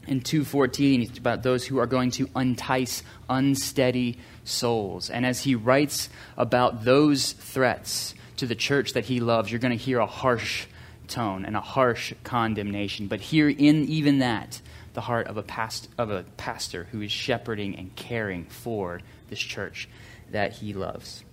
In 0.06 0.22
2:14, 0.22 1.02
it's 1.02 1.18
about 1.18 1.42
those 1.42 1.66
who 1.66 1.78
are 1.78 1.86
going 1.86 2.12
to 2.12 2.30
entice 2.34 3.02
unsteady 3.28 4.18
souls. 4.44 5.10
And 5.10 5.26
as 5.26 5.42
he 5.42 5.54
writes 5.54 6.08
about 6.38 6.84
those 6.84 7.32
threats 7.32 8.14
to 8.38 8.46
the 8.46 8.54
church 8.54 8.94
that 8.94 9.04
he 9.04 9.20
loves, 9.20 9.50
you're 9.50 9.60
going 9.60 9.76
to 9.76 9.84
hear 9.84 9.98
a 9.98 10.06
harsh 10.06 10.66
tone 11.06 11.44
and 11.44 11.56
a 11.56 11.60
harsh 11.60 12.12
condemnation. 12.24 13.06
But 13.06 13.20
here, 13.20 13.48
in 13.48 13.84
even 13.84 14.18
that, 14.18 14.60
the 14.94 15.02
heart 15.02 15.26
of 15.26 15.36
a, 15.36 15.42
past, 15.42 15.88
of 15.98 16.10
a 16.10 16.24
pastor 16.36 16.84
who 16.90 17.02
is 17.02 17.12
shepherding 17.12 17.76
and 17.76 17.94
caring 17.96 18.44
for 18.46 19.00
this 19.28 19.38
church 19.38 19.88
that 20.30 20.52
he 20.52 20.72
loves. 20.72 21.24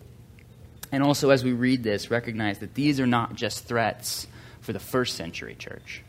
And 0.92 1.01
also, 1.01 1.30
as 1.32 1.44
we 1.44 1.53
read 1.53 1.82
this, 1.82 2.12
recognize 2.12 2.60
that 2.60 2.75
these 2.75 3.00
are 3.00 3.08
not 3.08 3.36
just 3.36 3.65
threats 3.65 4.27
for 4.62 4.74
the 4.74 4.80
first 4.80 5.15
century 5.15 5.56
church. 5.56 6.03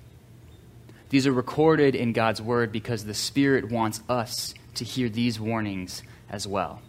These 1.11 1.27
are 1.27 1.33
recorded 1.33 1.95
in 1.95 2.13
God's 2.13 2.43
word 2.43 2.73
because 2.73 3.05
the 3.05 3.15
Spirit 3.15 3.71
wants 3.71 4.03
us 4.09 4.53
to 4.75 4.85
hear 4.85 5.09
these 5.09 5.39
warnings 5.39 6.03
as 6.29 6.47
well. 6.47 6.83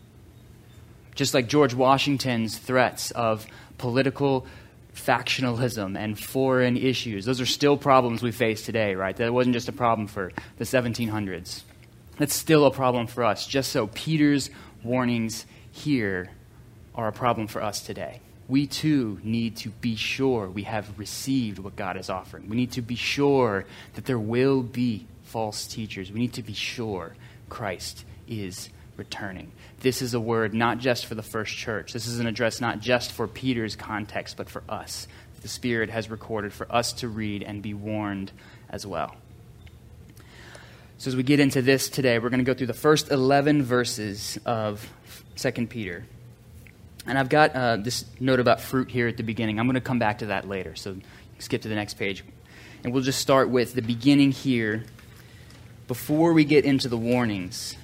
Just 1.13 1.34
like 1.34 1.48
George 1.48 1.74
Washington's 1.74 2.58
threats 2.58 3.12
of 3.12 3.46
political 3.77 4.46
factionalism 4.96 5.98
and 5.98 6.18
foreign 6.18 6.78
issues. 6.78 7.25
Those 7.25 7.42
are 7.42 7.46
still 7.46 7.78
problems 7.78 8.24
we 8.24 8.32
face 8.32 8.66
today, 8.66 8.96
right? 8.96 9.16
That 9.16 9.34
wasn't 9.34 9.54
just 9.54 9.70
a 9.70 9.74
problem 9.74 10.08
for 10.08 10.32
the 10.58 10.66
1700s. 10.66 11.62
That's 12.18 12.34
still 12.34 12.66
a 12.66 12.72
problem 12.72 13.08
for 13.08 13.24
us. 13.24 13.46
Just 13.46 13.72
so 13.72 13.88
Peter's 13.88 14.50
warnings 14.84 15.46
here 15.72 16.32
are 16.96 17.08
a 17.08 17.12
problem 17.12 17.48
for 17.48 17.62
us 17.62 17.82
today. 17.82 18.22
We 18.48 18.68
too 18.68 19.20
need 19.24 19.58
to 19.58 19.70
be 19.70 19.96
sure 19.96 20.48
we 20.48 20.64
have 20.64 20.98
received 20.98 21.60
what 21.60 21.75
God 21.75 21.98
is 21.98 22.10
offering. 22.10 22.48
We 22.48 22.56
need 22.56 22.72
to 22.74 22.82
be 22.82 22.96
sure 22.96 23.66
that 23.96 24.06
there 24.06 24.20
will 24.20 24.62
be 24.62 25.08
false 25.24 25.68
teachers. 25.68 26.12
We 26.12 26.20
need 26.20 26.34
to 26.34 26.44
be 26.44 26.54
sure 26.54 27.16
Christ 27.50 28.06
is 28.28 28.70
returning. 28.98 29.52
This 29.82 30.02
is 30.02 30.14
a 30.14 30.20
word 30.20 30.54
not 30.54 30.78
just 30.78 31.06
for 31.06 31.16
the 31.16 31.24
first 31.24 31.56
church. 31.56 31.94
This 31.94 32.08
is 32.08 32.20
an 32.20 32.28
address 32.28 32.62
not 32.62 32.80
just 32.80 33.12
for 33.12 33.28
Peter's 33.28 33.75
context, 33.75 34.38
but 34.38 34.50
for 34.50 34.64
us. 34.70 35.08
The 35.42 35.48
Spirit 35.48 35.92
has 35.92 36.10
recorded 36.10 36.54
for 36.54 36.66
us 36.72 36.94
to 36.94 37.08
read 37.08 37.44
and 37.44 37.62
be 37.62 37.75
warned 37.75 38.32
as 38.68 38.86
well. 38.86 39.16
So, 40.98 41.10
as 41.10 41.16
we 41.16 41.22
get 41.24 41.40
into 41.40 41.62
this 41.62 41.88
today, 41.88 42.18
we're 42.18 42.30
going 42.30 42.40
to 42.40 42.46
go 42.46 42.56
through 42.56 42.66
the 42.66 42.74
first 42.74 43.12
11 43.12 43.62
verses 43.62 44.40
of 44.46 44.90
2 45.36 45.52
Peter. 45.68 46.06
And 47.06 47.20
I've 47.20 47.30
got 47.30 47.56
uh, 47.56 47.78
this 47.78 48.06
note 48.20 48.40
about 48.40 48.60
fruit 48.62 48.90
here 48.90 49.08
at 49.08 49.18
the 49.18 49.24
beginning. 49.24 49.60
I'm 49.60 49.68
going 49.68 49.75
to 49.75 49.82
come 49.82 50.00
back 50.00 50.20
to 50.20 50.28
that 50.28 50.48
later. 50.48 50.75
So 50.75 50.96
skip 51.38 51.62
to 51.62 51.68
the 51.68 51.75
next 51.75 51.96
page. 51.96 52.24
And 52.84 52.94
we'll 52.94 53.04
just 53.04 53.20
start 53.20 53.50
with 53.50 53.74
the 53.74 53.82
beginning 53.82 54.32
here. 54.32 54.84
Before 55.88 56.34
we 56.34 56.46
get 56.46 56.66
into 56.66 56.88
the 56.88 56.98
warnings, 56.98 57.75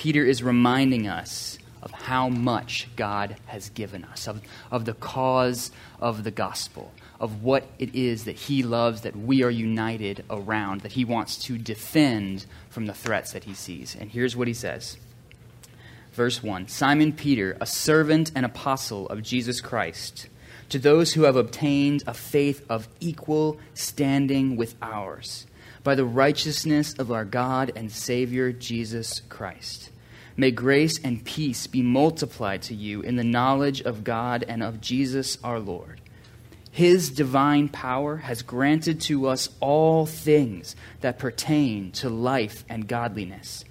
Peter 0.00 0.24
is 0.24 0.42
reminding 0.42 1.06
us 1.06 1.58
of 1.82 1.90
how 1.90 2.26
much 2.26 2.88
God 2.96 3.36
has 3.44 3.68
given 3.68 4.02
us, 4.06 4.26
of, 4.26 4.40
of 4.70 4.86
the 4.86 4.94
cause 4.94 5.70
of 6.00 6.24
the 6.24 6.30
gospel, 6.30 6.90
of 7.20 7.42
what 7.42 7.66
it 7.78 7.94
is 7.94 8.24
that 8.24 8.34
he 8.34 8.62
loves, 8.62 9.02
that 9.02 9.14
we 9.14 9.42
are 9.42 9.50
united 9.50 10.24
around, 10.30 10.80
that 10.80 10.92
he 10.92 11.04
wants 11.04 11.36
to 11.36 11.58
defend 11.58 12.46
from 12.70 12.86
the 12.86 12.94
threats 12.94 13.32
that 13.32 13.44
he 13.44 13.52
sees. 13.52 13.94
And 13.94 14.10
here's 14.10 14.34
what 14.34 14.48
he 14.48 14.54
says 14.54 14.96
Verse 16.14 16.42
1 16.42 16.68
Simon 16.68 17.12
Peter, 17.12 17.58
a 17.60 17.66
servant 17.66 18.32
and 18.34 18.46
apostle 18.46 19.06
of 19.08 19.22
Jesus 19.22 19.60
Christ, 19.60 20.28
to 20.70 20.78
those 20.78 21.12
who 21.12 21.24
have 21.24 21.36
obtained 21.36 22.04
a 22.06 22.14
faith 22.14 22.64
of 22.70 22.88
equal 23.00 23.58
standing 23.74 24.56
with 24.56 24.76
ours, 24.80 25.46
by 25.82 25.94
the 25.94 26.04
righteousness 26.04 26.94
of 26.94 27.10
our 27.10 27.24
God 27.24 27.72
and 27.76 27.90
Savior 27.90 28.52
Jesus 28.52 29.20
Christ. 29.28 29.90
May 30.36 30.50
grace 30.50 30.98
and 31.02 31.24
peace 31.24 31.66
be 31.66 31.82
multiplied 31.82 32.62
to 32.62 32.74
you 32.74 33.02
in 33.02 33.16
the 33.16 33.24
knowledge 33.24 33.82
of 33.82 34.04
God 34.04 34.44
and 34.48 34.62
of 34.62 34.80
Jesus 34.80 35.38
our 35.44 35.58
Lord. 35.58 36.00
His 36.70 37.10
divine 37.10 37.68
power 37.68 38.18
has 38.18 38.42
granted 38.42 39.00
to 39.02 39.26
us 39.26 39.48
all 39.60 40.06
things 40.06 40.76
that 41.00 41.18
pertain 41.18 41.90
to 41.92 42.08
life 42.08 42.64
and 42.68 42.86
godliness 42.86 43.64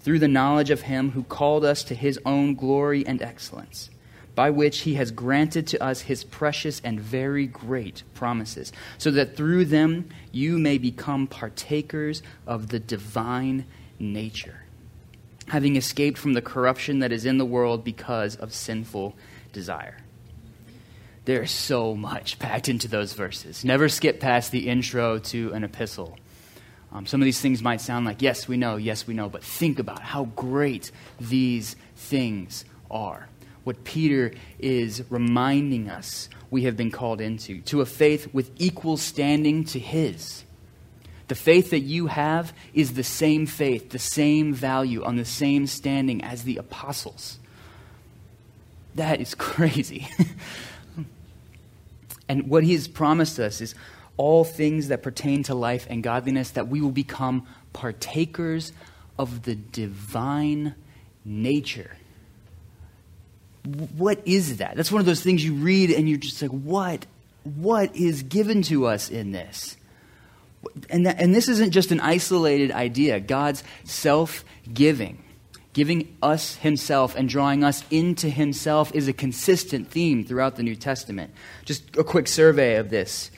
through 0.00 0.18
the 0.18 0.28
knowledge 0.28 0.70
of 0.70 0.82
him 0.82 1.12
who 1.12 1.22
called 1.22 1.64
us 1.64 1.84
to 1.84 1.94
his 1.94 2.18
own 2.26 2.54
glory 2.54 3.06
and 3.06 3.22
excellence, 3.22 3.90
by 4.34 4.50
which 4.50 4.80
he 4.80 4.94
has 4.94 5.10
granted 5.10 5.66
to 5.68 5.82
us 5.82 6.02
his 6.02 6.24
precious 6.24 6.80
and 6.84 7.00
very 7.00 7.46
great 7.46 8.02
promises, 8.14 8.72
so 8.98 9.10
that 9.10 9.36
through 9.36 9.64
them 9.64 10.08
you 10.32 10.58
may 10.58 10.78
become 10.78 11.26
partakers 11.26 12.22
of 12.46 12.68
the 12.68 12.80
divine 12.80 13.64
nature, 13.98 14.62
having 15.48 15.76
escaped 15.76 16.18
from 16.18 16.32
the 16.32 16.42
corruption 16.42 17.00
that 17.00 17.12
is 17.12 17.24
in 17.26 17.38
the 17.38 17.44
world 17.44 17.84
because 17.84 18.36
of 18.36 18.52
sinful 18.52 19.14
desire. 19.52 19.96
There's 21.26 21.50
so 21.50 21.94
much 21.94 22.38
packed 22.38 22.68
into 22.68 22.88
those 22.88 23.12
verses. 23.12 23.64
Never 23.64 23.88
skip 23.88 24.20
past 24.20 24.52
the 24.52 24.68
intro 24.68 25.18
to 25.18 25.52
an 25.52 25.64
epistle. 25.64 26.16
Um, 26.92 27.06
some 27.06 27.20
of 27.20 27.24
these 27.24 27.40
things 27.40 27.62
might 27.62 27.80
sound 27.80 28.04
like, 28.04 28.22
yes, 28.22 28.48
we 28.48 28.56
know, 28.56 28.76
yes, 28.76 29.06
we 29.06 29.14
know, 29.14 29.28
but 29.28 29.44
think 29.44 29.78
about 29.78 30.00
how 30.00 30.24
great 30.24 30.90
these 31.20 31.76
things 31.94 32.64
are. 32.90 33.28
What 33.70 33.84
Peter 33.84 34.32
is 34.58 35.04
reminding 35.10 35.88
us 35.88 36.28
we 36.50 36.64
have 36.64 36.76
been 36.76 36.90
called 36.90 37.20
into, 37.20 37.60
to 37.60 37.82
a 37.82 37.86
faith 37.86 38.34
with 38.34 38.50
equal 38.58 38.96
standing 38.96 39.62
to 39.66 39.78
his. 39.78 40.42
The 41.28 41.36
faith 41.36 41.70
that 41.70 41.82
you 41.82 42.08
have 42.08 42.52
is 42.74 42.94
the 42.94 43.04
same 43.04 43.46
faith, 43.46 43.90
the 43.90 44.00
same 44.00 44.52
value, 44.52 45.04
on 45.04 45.14
the 45.14 45.24
same 45.24 45.68
standing 45.68 46.24
as 46.24 46.42
the 46.42 46.56
apostles. 46.56 47.38
That 48.96 49.20
is 49.20 49.34
crazy. 49.36 50.08
and 52.28 52.48
what 52.48 52.64
he 52.64 52.72
has 52.72 52.88
promised 52.88 53.38
us 53.38 53.60
is 53.60 53.76
all 54.16 54.42
things 54.42 54.88
that 54.88 55.04
pertain 55.04 55.44
to 55.44 55.54
life 55.54 55.86
and 55.88 56.02
godliness, 56.02 56.50
that 56.50 56.66
we 56.66 56.80
will 56.80 56.90
become 56.90 57.46
partakers 57.72 58.72
of 59.16 59.44
the 59.44 59.54
divine 59.54 60.74
nature. 61.24 61.92
What 63.64 64.20
is 64.24 64.58
that? 64.58 64.76
That's 64.76 64.90
one 64.90 65.00
of 65.00 65.06
those 65.06 65.22
things 65.22 65.44
you 65.44 65.54
read 65.54 65.90
and 65.90 66.08
you're 66.08 66.18
just 66.18 66.40
like, 66.40 66.50
what? 66.50 67.06
What 67.44 67.94
is 67.94 68.22
given 68.22 68.62
to 68.62 68.86
us 68.86 69.10
in 69.10 69.32
this? 69.32 69.76
And, 70.88 71.06
that, 71.06 71.20
and 71.20 71.34
this 71.34 71.48
isn't 71.48 71.70
just 71.70 71.90
an 71.90 72.00
isolated 72.00 72.70
idea. 72.70 73.18
God's 73.20 73.62
self 73.84 74.44
giving, 74.72 75.22
giving 75.72 76.16
us 76.22 76.56
Himself 76.56 77.14
and 77.16 77.28
drawing 77.28 77.64
us 77.64 77.82
into 77.90 78.28
Himself, 78.28 78.94
is 78.94 79.08
a 79.08 79.12
consistent 79.12 79.88
theme 79.88 80.24
throughout 80.24 80.56
the 80.56 80.62
New 80.62 80.76
Testament. 80.76 81.32
Just 81.64 81.96
a 81.96 82.04
quick 82.04 82.28
survey 82.28 82.76
of 82.76 82.90
this. 82.90 83.30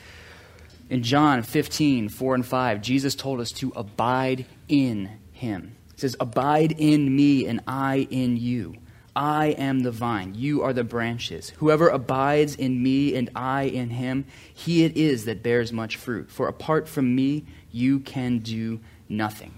In 0.89 1.01
John 1.01 1.43
15, 1.43 2.09
4 2.09 2.35
and 2.35 2.45
5, 2.45 2.81
Jesus 2.81 3.15
told 3.15 3.39
us 3.39 3.51
to 3.53 3.71
abide 3.75 4.45
in 4.67 5.09
him. 5.31 5.75
He 5.93 6.01
says, 6.01 6.15
Abide 6.19 6.73
in 6.77 7.15
me 7.15 7.47
and 7.47 7.61
I 7.67 8.07
in 8.09 8.37
you. 8.37 8.75
I 9.15 9.47
am 9.47 9.81
the 9.81 9.91
vine, 9.91 10.33
you 10.33 10.63
are 10.63 10.73
the 10.73 10.83
branches. 10.83 11.51
Whoever 11.57 11.87
abides 11.89 12.55
in 12.55 12.81
me 12.81 13.15
and 13.15 13.29
I 13.35 13.63
in 13.63 13.91
him, 13.91 14.25
he 14.53 14.83
it 14.83 14.97
is 14.97 15.25
that 15.25 15.43
bears 15.43 15.71
much 15.71 15.97
fruit. 15.97 16.31
For 16.31 16.47
apart 16.47 16.87
from 16.87 17.15
me, 17.15 17.45
you 17.71 17.99
can 17.99 18.39
do 18.39 18.79
nothing. 19.07 19.53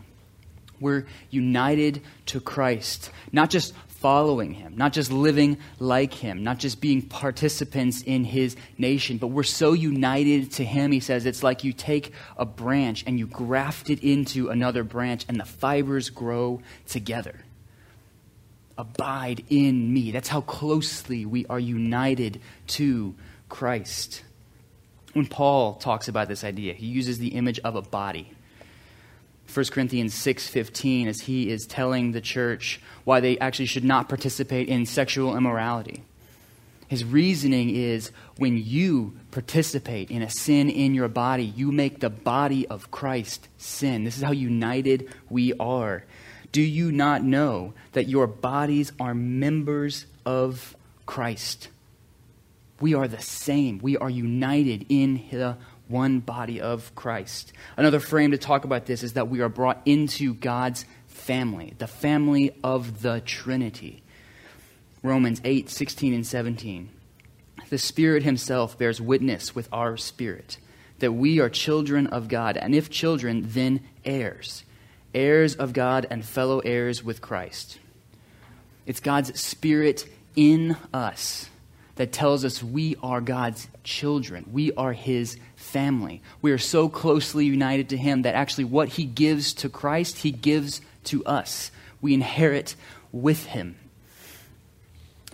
We're 0.82 1.06
united 1.30 2.02
to 2.28 2.42
Christ, 2.42 3.12
not 3.32 3.50
just 3.50 3.74
following 3.88 4.54
him, 4.54 4.76
not 4.76 4.92
just 4.92 5.10
living 5.10 5.58
like 5.80 6.14
him, 6.14 6.44
not 6.44 6.60
just 6.60 6.82
being 6.82 7.02
participants 7.02 8.02
in 8.02 8.26
his 8.26 8.58
nation, 8.78 9.18
but 9.18 9.28
we're 9.28 9.44
so 9.44 9.72
united 9.72 10.52
to 10.52 10.66
him, 10.66 10.92
he 10.92 11.00
says, 11.00 11.26
it's 11.26 11.44
like 11.44 11.64
you 11.64 11.72
take 11.72 12.12
a 12.36 12.46
branch 12.46 13.06
and 13.08 13.18
you 13.18 13.26
graft 13.26 13.90
it 13.90 14.04
into 14.04 14.50
another 14.50 14.84
branch 14.84 15.26
and 15.30 15.40
the 15.40 15.46
fibers 15.46 16.10
grow 16.10 16.62
together. 16.86 17.45
Abide 18.78 19.44
in 19.50 19.94
me. 19.94 20.12
That's 20.12 20.28
how 20.28 20.42
closely 20.42 21.26
we 21.26 21.46
are 21.48 21.60
united 21.60 22.42
to 22.68 23.16
Christ. 23.48 24.24
When 25.14 25.28
Paul 25.28 25.76
talks 25.76 26.08
about 26.08 26.28
this 26.28 26.44
idea, 26.44 26.74
he 26.74 26.88
uses 26.88 27.20
the 27.20 27.30
image 27.30 27.60
of 27.60 27.76
a 27.76 27.82
body. 27.82 28.32
1 29.54 29.72
Corinthians 29.72 30.14
6:15 30.14 31.08
as 31.08 31.22
he 31.22 31.50
is 31.50 31.66
telling 31.66 32.12
the 32.12 32.20
church 32.20 32.82
why 33.06 33.20
they 33.20 33.38
actually 33.40 33.68
should 33.68 33.86
not 33.86 34.10
participate 34.10 34.68
in 34.68 34.86
sexual 34.86 35.38
immorality. 35.38 36.04
His 36.88 37.04
reasoning 37.04 37.70
is 37.70 38.12
when 38.38 38.58
you 38.58 39.14
participate 39.32 40.12
in 40.12 40.22
a 40.22 40.30
sin 40.30 40.70
in 40.70 40.94
your 40.94 41.08
body, 41.08 41.46
you 41.46 41.72
make 41.72 42.00
the 42.00 42.10
body 42.10 42.68
of 42.68 42.92
Christ 42.92 43.48
sin. 43.58 44.04
This 44.04 44.18
is 44.18 44.24
how 44.24 44.32
united 44.32 45.10
we 45.30 45.54
are. 45.54 46.04
Do 46.56 46.62
you 46.62 46.90
not 46.90 47.22
know 47.22 47.74
that 47.92 48.08
your 48.08 48.28
bodies 48.28 48.94
are 48.98 49.14
members 49.14 50.06
of 50.26 50.74
Christ? 51.06 51.68
We 52.80 52.94
are 52.94 53.10
the 53.10 53.22
same. 53.22 53.80
We 53.80 53.98
are 53.98 54.10
united 54.10 54.86
in 54.88 55.22
the 55.34 55.58
one 55.90 56.22
body 56.22 56.62
of 56.62 56.96
Christ. 56.96 57.52
Another 57.76 58.00
frame 58.00 58.32
to 58.32 58.38
talk 58.38 58.64
about 58.64 58.86
this 58.86 59.04
is 59.04 59.16
that 59.16 59.28
we 59.28 59.42
are 59.42 59.50
brought 59.50 59.82
into 59.84 60.34
God's 60.34 60.86
family, 61.08 61.74
the 61.78 61.88
family 61.88 62.56
of 62.64 63.02
the 63.02 63.20
Trinity. 63.20 64.02
Romans 65.04 65.42
8, 65.44 65.70
16, 65.70 66.14
and 66.14 66.26
17. 66.26 66.90
The 67.68 67.78
Spirit 67.78 68.24
Himself 68.24 68.78
bears 68.78 69.02
witness 69.02 69.54
with 69.54 69.68
our 69.74 69.98
spirit 69.98 70.58
that 71.00 71.12
we 71.12 71.42
are 71.42 71.50
children 71.50 72.08
of 72.08 72.30
God, 72.30 72.56
and 72.56 72.74
if 72.74 72.90
children, 72.90 73.44
then 73.46 73.82
heirs, 74.06 74.64
heirs 75.16 75.56
of 75.56 75.74
God 75.74 76.06
and 76.10 76.24
fellow 76.24 76.60
heirs 76.60 77.04
with 77.04 77.22
Christ. 77.22 77.80
It's 78.86 79.00
God's 79.00 79.40
Spirit 79.40 80.08
in 80.36 80.78
us 80.94 81.50
that 81.96 82.12
tells 82.12 82.44
us 82.44 82.62
we 82.62 82.98
are 83.02 83.22
God's 83.22 83.68
children. 83.84 84.46
We 84.52 84.74
are 84.74 84.94
His 84.94 85.38
family. 85.56 86.22
We 86.42 86.52
are 86.52 86.58
so 86.58 86.90
closely 86.90 87.46
united 87.46 87.90
to 87.90 87.98
Him 87.98 88.24
that 88.24 88.36
actually 88.36 88.66
what 88.66 88.90
He 88.90 89.06
gives 89.06 89.54
to 89.56 89.70
Christ, 89.70 90.20
He 90.20 90.32
gives 90.32 90.82
to 91.06 91.24
us. 91.26 91.72
We 92.02 92.14
inherit 92.14 92.76
with 93.12 93.46
Him. 93.46 93.78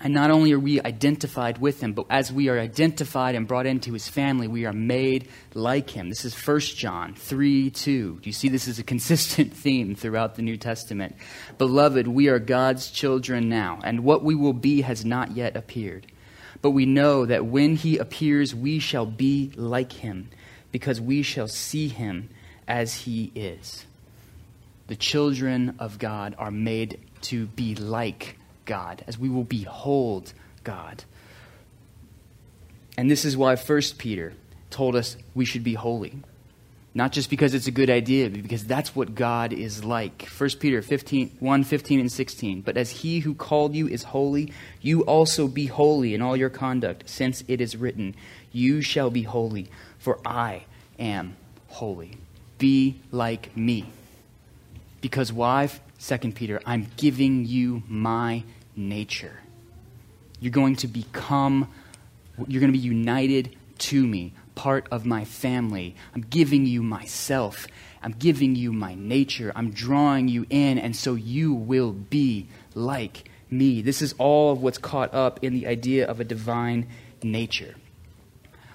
And 0.03 0.15
not 0.15 0.31
only 0.31 0.51
are 0.51 0.60
we 0.60 0.81
identified 0.81 1.60
with 1.60 1.81
him, 1.81 1.93
but 1.93 2.08
as 2.10 2.31
we 2.31 2.50
are 2.50 2.58
identified 2.58 3.36
and 3.36 3.48
brought 3.48 3.67
into 3.67 3.93
his 3.93 4.10
family, 4.10 4.48
we 4.48 4.65
are 4.65 4.74
made 4.74 5.27
like 5.53 5.91
him. 5.91 6.10
This 6.10 6.25
is 6.25 6.34
1 6.34 6.60
John 6.60 7.13
3 7.13 7.70
2. 7.70 8.20
Do 8.20 8.27
you 8.27 8.34
see 8.34 8.50
this 8.50 8.67
is 8.67 8.79
a 8.79 8.84
consistent 8.84 9.53
theme 9.55 9.93
throughout 9.93 10.36
the 10.36 10.41
New 10.41 10.58
Testament? 10.58 11.15
Beloved, 11.60 12.08
we 12.08 12.29
are 12.29 12.39
God's 12.39 12.89
children 12.89 13.48
now, 13.48 13.79
and 13.84 14.03
what 14.03 14.24
we 14.24 14.34
will 14.34 14.53
be 14.53 14.81
has 14.81 15.05
not 15.05 15.36
yet 15.36 15.55
appeared. 15.55 16.08
But 16.63 16.72
we 16.72 16.88
know 16.88 17.27
that 17.27 17.46
when 17.46 17.75
he 17.75 17.98
appears, 17.98 18.55
we 18.55 18.79
shall 18.79 19.05
be 19.05 19.51
like 19.55 19.93
him, 19.93 20.29
because 20.72 21.00
we 21.00 21.22
shall 21.22 21.48
see 21.48 21.89
him 21.89 22.29
as 22.67 22.96
he 22.96 23.31
is. 23.36 23.86
The 24.88 24.96
children 24.96 25.75
of 25.77 26.00
God 26.00 26.34
are 26.39 26.51
made 26.51 27.00
to 27.22 27.46
be 27.46 27.75
like 27.75 28.38
God, 28.65 29.03
as 29.08 29.18
we 29.18 29.30
will 29.30 29.44
behold 29.44 30.34
God. 30.63 31.03
And 32.98 33.10
this 33.10 33.25
is 33.25 33.38
why 33.38 33.56
1 33.56 33.82
Peter 33.98 34.34
told 34.70 34.96
us 34.96 35.18
we 35.34 35.46
should 35.46 35.63
be 35.63 35.74
holy. 35.74 36.22
Not 36.94 37.13
just 37.13 37.30
because 37.30 37.53
it's 37.53 37.68
a 37.68 37.72
good 37.72 37.89
idea, 37.89 38.30
but 38.30 38.41
because 38.41 38.65
that's 38.65 38.94
what 38.94 39.15
God 39.15 39.53
is 39.53 39.86
like. 39.86 40.27
1 40.27 40.50
Peter 40.60 40.82
15, 40.82 41.38
1 41.39 41.63
15 41.63 42.00
and 42.01 42.12
16. 42.12 42.62
But 42.62 42.75
as 42.75 42.89
he 42.89 43.20
who 43.20 43.34
called 43.34 43.74
you 43.74 43.88
is 43.88 44.03
holy, 44.03 44.51
you 44.82 45.01
also 45.06 45.48
be 45.48 45.68
holy 45.68 46.13
in 46.13 46.22
all 46.22 46.36
your 46.36 46.50
conduct, 46.50 47.10
since 47.10 47.46
it 47.48 47.62
is 47.62 47.77
written, 47.77 48.13
You 48.51 48.82
shall 48.82 49.10
be 49.10 49.24
holy, 49.24 49.70
for 50.00 50.20
I 50.25 50.65
am 51.00 51.38
holy. 51.68 52.18
Be 52.58 53.00
like 53.10 53.56
me. 53.56 53.86
Because 55.00 55.32
why? 55.32 55.70
2 56.03 56.17
Peter, 56.31 56.60
I'm 56.65 56.88
giving 56.98 57.46
you 57.46 57.84
my 57.88 58.43
nature. 58.75 59.39
You're 60.39 60.51
going 60.51 60.75
to 60.77 60.88
become, 60.88 61.72
you're 62.48 62.60
going 62.60 62.72
to 62.72 62.77
be 62.77 62.84
united 62.84 63.55
to 63.77 64.05
me 64.05 64.34
part 64.55 64.88
of 64.91 65.05
my 65.05 65.25
family. 65.25 65.96
I'm 66.15 66.22
giving 66.22 66.65
you 66.65 66.81
myself. 66.81 67.67
I'm 68.01 68.13
giving 68.13 68.55
you 68.55 68.74
my 68.74 68.96
nature. 68.96 69.51
I'm 69.55 69.70
drawing 69.72 70.27
you 70.27 70.48
in, 70.50 70.79
and 70.79 70.96
so 70.96 71.13
you 71.13 71.53
will 71.53 71.91
be 71.91 72.48
like 72.74 73.29
me. 73.51 73.81
This 73.81 74.01
is 74.01 74.15
all 74.17 74.53
of 74.53 74.62
what's 74.62 74.79
caught 74.79 75.13
up 75.13 75.43
in 75.43 75.53
the 75.53 75.67
idea 75.67 76.08
of 76.08 76.20
a 76.20 76.24
divine 76.24 76.88
nature. 77.22 77.75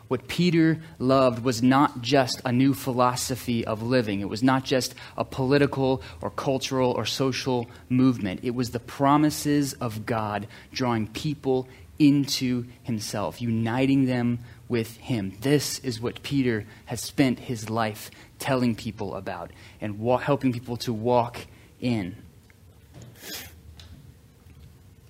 What 0.09 0.29
Peter 0.29 0.79
loved 0.99 1.43
was 1.43 1.63
not 1.63 2.01
just 2.01 2.41
a 2.45 2.53
new 2.53 2.75
philosophy 2.75 3.65
of 3.65 3.83
living. 3.83 4.21
It 4.21 4.29
was 4.29 4.43
not 4.43 4.65
just 4.65 4.95
a 5.17 5.25
political 5.25 6.01
or 6.21 6.31
cultural 6.31 6.93
or 6.93 7.05
social 7.05 7.69
movement. 7.89 8.41
It 8.43 8.55
was 8.55 8.71
the 8.71 8.79
promises 8.79 9.73
of 9.75 10.07
God 10.07 10.47
drawing 10.73 11.09
people 11.09 11.69
into 11.99 12.67
himself, 12.83 13.41
uniting 13.41 14.07
them 14.07 14.39
with 14.69 14.97
him. 14.99 15.33
This 15.41 15.79
is 15.81 16.01
what 16.01 16.23
Peter 16.23 16.67
has 16.87 17.01
spent 17.01 17.41
his 17.41 17.71
life 17.71 18.11
telling 18.39 18.75
people 18.75 19.15
about 19.15 19.51
and 19.81 19.99
wa- 19.99 20.19
helping 20.19 20.53
people 20.53 20.77
to 20.79 20.93
walk 20.93 21.47
in. 21.81 22.17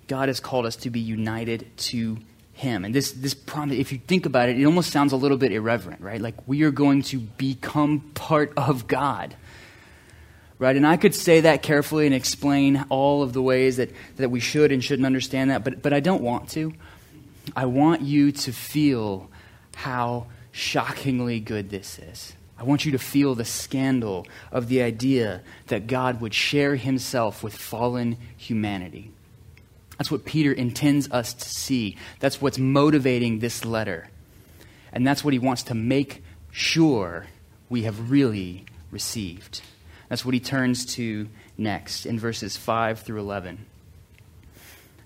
God 0.07 0.29
has 0.29 0.41
called 0.41 0.67
us 0.67 0.77
to 0.77 0.91
be 0.91 1.01
united 1.01 1.77
to 1.79 2.19
him. 2.57 2.87
And 2.87 2.95
this, 2.95 3.13
this 3.13 3.35
promise, 3.35 3.79
if 3.79 3.93
you 3.93 3.99
think 3.99 4.25
about 4.25 4.49
it, 4.49 4.59
it 4.59 4.65
almost 4.65 4.91
sounds 4.91 5.13
a 5.13 5.17
little 5.17 5.37
bit 5.37 5.53
irreverent, 5.53 6.01
right? 6.01 6.21
Like 6.21 6.35
we 6.47 6.63
are 6.63 6.71
going 6.71 7.03
to 7.03 7.19
become 7.19 8.01
part 8.15 8.53
of 8.57 8.87
God. 8.87 9.37
Right? 10.59 10.75
And 10.75 10.87
I 10.87 10.97
could 10.97 11.15
say 11.15 11.41
that 11.41 11.63
carefully 11.63 12.07
and 12.07 12.15
explain 12.15 12.87
all 12.89 13.23
of 13.23 13.35
the 13.35 13.43
ways 13.43 13.77
that, 13.77 13.91
that 14.17 14.31
we 14.31 14.41
should 14.41 14.73
and 14.73 14.83
shouldn't 14.83 15.05
understand 15.05 15.51
that, 15.51 15.65
but, 15.65 15.83
but 15.83 15.93
I 15.93 16.01
don't 16.01 16.23
want 16.23 16.49
to. 16.51 16.73
I 17.55 17.67
want 17.67 18.01
you 18.01 18.33
to 18.33 18.53
feel 18.53 19.29
how 19.75 20.29
shockingly 20.53 21.41
good 21.41 21.69
this 21.69 21.99
is. 21.99 22.33
I 22.59 22.65
want 22.65 22.87
you 22.87 22.93
to 22.93 22.99
feel 22.99 23.35
the 23.35 23.45
scandal 23.45 24.27
of 24.51 24.69
the 24.69 24.81
idea 24.81 25.43
that 25.67 25.87
God 25.87 26.23
would 26.23 26.33
share 26.33 26.77
himself 26.77 27.43
with 27.43 27.55
fallen 27.55 28.17
humanity. 28.39 29.13
That's 29.99 30.11
what 30.11 30.25
Peter 30.25 30.53
intends 30.53 31.11
us 31.11 31.33
to 31.35 31.49
see. 31.49 31.97
That's 32.21 32.41
what's 32.41 32.59
motivating 32.59 33.39
this 33.39 33.65
letter. 33.65 34.09
And 34.93 35.07
that's 35.07 35.25
what 35.25 35.33
he 35.33 35.39
wants 35.39 35.65
to 35.65 35.75
make 35.75 36.23
sure 36.51 37.27
we 37.69 37.83
have 37.83 38.11
really 38.11 38.65
received. 38.91 39.63
That's 40.09 40.25
what 40.25 40.35
he 40.35 40.41
turns 40.41 40.87
to 40.95 41.29
next 41.59 42.07
in 42.07 42.19
verses 42.19 42.57
5 42.57 43.01
through 43.01 43.21
11. 43.21 43.65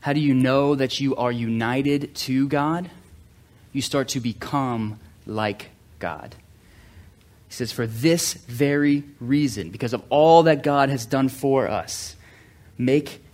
How 0.01 0.13
do 0.13 0.21
you 0.21 0.35
know 0.35 0.75
that 0.75 1.01
you 1.01 1.17
are 1.17 1.33
united 1.33 2.15
to 2.15 2.49
God? 2.49 2.91
you 3.73 3.83
start 3.83 4.09
to 4.09 4.21
become 4.21 4.99
like 5.27 5.71
God. 5.99 6.35
He 7.49 7.55
says, 7.55 7.73
For 7.73 7.87
this 7.87 8.35
very 8.35 9.05
reason, 9.21 9.71
because 9.71 9.93
of 9.93 10.03
all 10.09 10.45
that 10.45 10.63
God 10.63 10.89
has 10.89 11.07
done 11.07 11.29
for 11.29 11.69
us, 11.69 12.17
make 12.79 13.23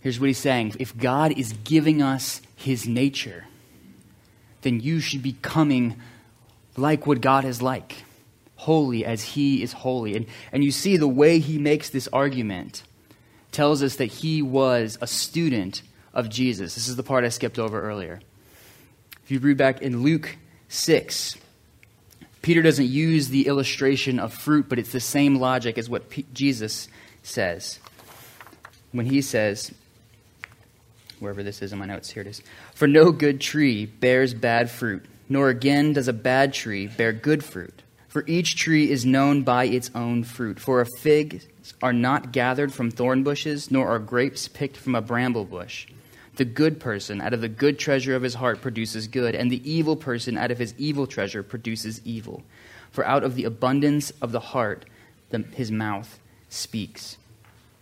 Here's 0.00 0.18
what 0.18 0.26
he's 0.26 0.38
saying 0.38 0.76
if 0.78 0.96
God 0.96 1.32
is 1.32 1.52
giving 1.64 2.02
us 2.02 2.40
his 2.56 2.86
nature, 2.86 3.46
then 4.62 4.80
you 4.80 5.00
should 5.00 5.22
be 5.22 5.36
coming 5.42 5.96
like 6.76 7.06
what 7.06 7.20
God 7.20 7.44
is 7.44 7.60
like, 7.60 8.04
holy 8.56 9.04
as 9.04 9.22
he 9.22 9.62
is 9.62 9.72
holy. 9.72 10.16
And, 10.16 10.26
and 10.52 10.64
you 10.64 10.70
see 10.70 10.96
the 10.96 11.08
way 11.08 11.38
he 11.38 11.58
makes 11.58 11.90
this 11.90 12.08
argument 12.08 12.82
tells 13.52 13.82
us 13.82 13.96
that 13.96 14.06
he 14.06 14.42
was 14.42 14.96
a 15.00 15.06
student 15.06 15.82
of 16.14 16.28
Jesus. 16.28 16.74
This 16.74 16.88
is 16.88 16.96
the 16.96 17.02
part 17.02 17.24
I 17.24 17.28
skipped 17.28 17.58
over 17.58 17.80
earlier. 17.80 18.20
If 19.24 19.30
you 19.30 19.38
read 19.38 19.56
back 19.56 19.82
in 19.82 20.02
Luke 20.02 20.36
6, 20.68 21.36
Peter 22.42 22.62
doesn't 22.62 22.86
use 22.86 23.28
the 23.28 23.46
illustration 23.46 24.18
of 24.18 24.32
fruit, 24.32 24.68
but 24.68 24.78
it's 24.78 24.92
the 24.92 25.00
same 25.00 25.36
logic 25.36 25.76
as 25.76 25.90
what 25.90 26.08
P- 26.08 26.26
Jesus 26.32 26.88
says. 27.22 27.78
When 28.92 29.06
he 29.06 29.20
says, 29.20 29.72
wherever 31.20 31.42
this 31.42 31.62
is 31.62 31.72
in 31.72 31.78
my 31.78 31.86
notes, 31.86 32.10
here 32.10 32.22
it 32.22 32.26
is 32.26 32.42
For 32.74 32.88
no 32.88 33.12
good 33.12 33.40
tree 33.40 33.86
bears 33.86 34.34
bad 34.34 34.70
fruit, 34.70 35.04
nor 35.28 35.48
again 35.48 35.92
does 35.92 36.08
a 36.08 36.12
bad 36.12 36.52
tree 36.52 36.88
bear 36.88 37.12
good 37.12 37.44
fruit. 37.44 37.82
For 38.08 38.24
each 38.26 38.56
tree 38.56 38.90
is 38.90 39.06
known 39.06 39.42
by 39.42 39.66
its 39.66 39.90
own 39.94 40.24
fruit. 40.24 40.58
For 40.58 40.80
a 40.80 40.86
fig 40.98 41.46
are 41.80 41.92
not 41.92 42.32
gathered 42.32 42.72
from 42.72 42.90
thorn 42.90 43.22
bushes, 43.22 43.70
nor 43.70 43.88
are 43.88 44.00
grapes 44.00 44.48
picked 44.48 44.76
from 44.76 44.96
a 44.96 45.00
bramble 45.00 45.44
bush. 45.44 45.86
The 46.34 46.44
good 46.44 46.80
person 46.80 47.20
out 47.20 47.34
of 47.34 47.40
the 47.40 47.48
good 47.48 47.78
treasure 47.78 48.16
of 48.16 48.22
his 48.22 48.34
heart 48.34 48.60
produces 48.60 49.06
good, 49.06 49.36
and 49.36 49.50
the 49.50 49.70
evil 49.70 49.94
person 49.94 50.36
out 50.36 50.50
of 50.50 50.58
his 50.58 50.74
evil 50.76 51.06
treasure 51.06 51.44
produces 51.44 52.00
evil. 52.04 52.42
For 52.90 53.06
out 53.06 53.22
of 53.22 53.36
the 53.36 53.44
abundance 53.44 54.10
of 54.20 54.32
the 54.32 54.40
heart, 54.40 54.86
the, 55.30 55.44
his 55.54 55.70
mouth 55.70 56.18
speaks. 56.48 57.16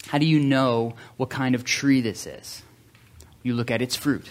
How 0.09 0.19
do 0.19 0.27
you 0.27 0.41
know 0.41 0.95
what 1.17 1.31
kind 1.31 1.55
of 1.55 1.65
tree 1.65 2.01
this 2.01 2.27
is? 2.27 2.63
You 3.49 3.55
look 3.55 3.71
at 3.71 3.83
its 3.83 3.97
fruit. 3.97 4.29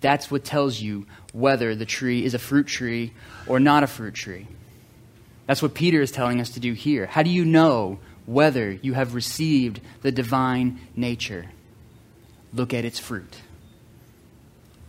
That's 0.00 0.30
what 0.30 0.44
tells 0.44 0.80
you 0.80 1.06
whether 1.32 1.74
the 1.74 1.84
tree 1.86 2.24
is 2.24 2.34
a 2.34 2.38
fruit 2.38 2.66
tree 2.66 3.12
or 3.46 3.60
not 3.60 3.82
a 3.82 3.86
fruit 3.86 4.14
tree. 4.14 4.48
That's 5.46 5.62
what 5.62 5.74
Peter 5.74 6.00
is 6.00 6.10
telling 6.10 6.40
us 6.40 6.50
to 6.50 6.60
do 6.60 6.72
here. 6.72 7.06
How 7.06 7.22
do 7.22 7.30
you 7.30 7.44
know 7.44 7.98
whether 8.26 8.72
you 8.72 8.94
have 8.94 9.14
received 9.14 9.80
the 10.02 10.12
divine 10.12 10.80
nature? 10.96 11.46
look 12.52 12.74
at 12.74 12.84
its 12.84 12.98
fruit. 12.98 13.36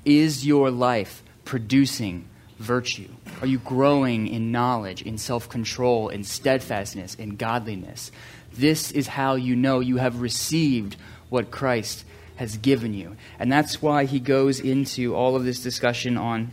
Is 0.05 0.45
your 0.45 0.71
life 0.71 1.23
producing 1.45 2.25
virtue? 2.57 3.09
Are 3.41 3.47
you 3.47 3.59
growing 3.59 4.27
in 4.27 4.51
knowledge, 4.51 5.01
in 5.01 5.17
self 5.17 5.49
control, 5.49 6.09
in 6.09 6.23
steadfastness, 6.23 7.15
in 7.15 7.35
godliness? 7.35 8.11
This 8.53 8.91
is 8.91 9.07
how 9.07 9.35
you 9.35 9.55
know 9.55 9.79
you 9.79 9.97
have 9.97 10.21
received 10.21 10.95
what 11.29 11.51
Christ 11.51 12.03
has 12.41 12.57
given 12.57 12.91
you. 12.95 13.15
And 13.37 13.51
that's 13.51 13.83
why 13.83 14.05
he 14.05 14.19
goes 14.19 14.59
into 14.59 15.13
all 15.13 15.35
of 15.35 15.43
this 15.43 15.61
discussion 15.61 16.17
on 16.17 16.51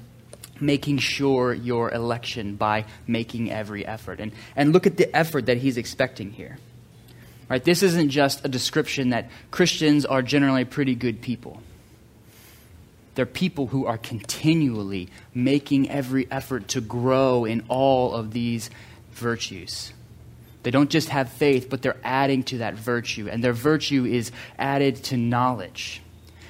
making 0.61 0.99
sure 0.99 1.55
your 1.55 1.91
election 1.91 2.57
by 2.57 2.85
making 3.07 3.51
every 3.51 3.87
effort. 3.87 4.21
And, 4.21 4.33
and 4.55 4.75
look 4.75 4.87
at 4.87 4.99
the 4.99 5.17
effort 5.17 5.47
that 5.47 5.57
he's 5.57 5.79
expecting 5.79 6.31
here. 6.31 6.59
Right? 7.49 7.65
This 7.65 7.83
isn't 7.83 8.11
just 8.11 8.45
a 8.45 8.49
description 8.49 9.11
that 9.11 9.31
Christians 9.51 10.05
are 10.05 10.21
generally 10.21 10.67
pretty 10.67 10.95
good 10.95 11.23
people. 11.23 11.63
They're 13.15 13.25
people 13.25 13.69
who 13.69 13.87
are 13.87 13.97
continually 13.97 15.09
making 15.33 15.91
every 15.91 16.31
effort 16.31 16.69
to 16.69 16.83
grow 16.83 17.47
in 17.47 17.65
all 17.69 18.13
of 18.13 18.33
these 18.35 18.69
virtues. 19.13 19.95
They 20.63 20.71
don't 20.71 20.91
just 20.91 21.09
have 21.11 21.33
faith, 21.33 21.69
but 21.71 21.83
they're 21.83 22.01
adding 22.03 22.43
to 22.45 22.59
that 22.59 22.75
virtue, 22.75 23.29
and 23.31 23.43
their 23.43 23.53
virtue 23.53 24.05
is 24.05 24.33
added 24.59 24.97
to 25.05 25.17
knowledge. 25.17 26.03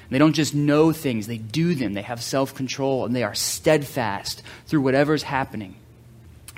They 0.09 0.17
don't 0.17 0.33
just 0.33 0.55
know 0.55 0.91
things, 0.91 1.27
they 1.27 1.37
do 1.37 1.75
them. 1.75 1.93
They 1.93 2.01
have 2.01 2.21
self 2.23 2.55
control, 2.55 3.05
and 3.05 3.15
they 3.15 3.23
are 3.23 3.35
steadfast 3.35 4.41
through 4.65 4.81
whatever's 4.81 5.23
happening. 5.23 5.75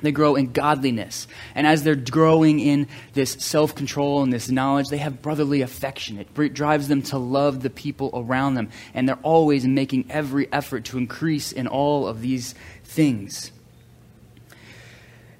They 0.01 0.11
grow 0.11 0.35
in 0.35 0.51
godliness. 0.51 1.27
And 1.53 1.67
as 1.67 1.83
they're 1.83 1.95
growing 1.95 2.59
in 2.59 2.87
this 3.13 3.31
self 3.33 3.75
control 3.75 4.23
and 4.23 4.33
this 4.33 4.49
knowledge, 4.49 4.89
they 4.89 4.97
have 4.97 5.21
brotherly 5.21 5.61
affection. 5.61 6.17
It 6.17 6.53
drives 6.53 6.87
them 6.87 7.01
to 7.03 7.17
love 7.17 7.61
the 7.61 7.69
people 7.69 8.09
around 8.13 8.55
them. 8.55 8.69
And 8.93 9.07
they're 9.07 9.19
always 9.21 9.65
making 9.65 10.07
every 10.09 10.51
effort 10.51 10.85
to 10.85 10.97
increase 10.97 11.51
in 11.51 11.67
all 11.67 12.07
of 12.07 12.21
these 12.21 12.55
things. 12.83 13.51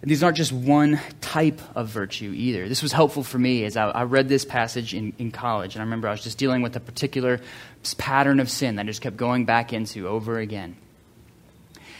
And 0.02 0.10
these 0.10 0.24
aren't 0.24 0.38
just 0.38 0.52
one 0.52 1.00
type 1.22 1.62
of 1.76 1.88
virtue 1.88 2.34
either. 2.36 2.68
This 2.68 2.82
was 2.82 2.92
helpful 2.92 3.24
for 3.24 3.38
me 3.38 3.66
as 3.66 3.78
I, 3.78 3.90
I 3.90 4.04
read 4.04 4.28
this 4.28 4.46
passage 4.46 4.96
in, 4.96 5.14
in 5.20 5.32
college. 5.32 5.76
And 5.76 5.82
I 5.82 5.86
remember 5.86 6.08
I 6.08 6.12
was 6.12 6.24
just 6.24 6.40
dealing 6.40 6.64
with 6.64 6.76
a 6.76 6.80
particular 6.80 7.40
pattern 7.98 8.40
of 8.40 8.50
sin 8.50 8.78
that 8.78 8.84
I 8.84 8.86
just 8.88 9.02
kept 9.02 9.16
going 9.16 9.46
back 9.46 9.74
into 9.74 10.08
over 10.08 10.40
again. 10.40 10.76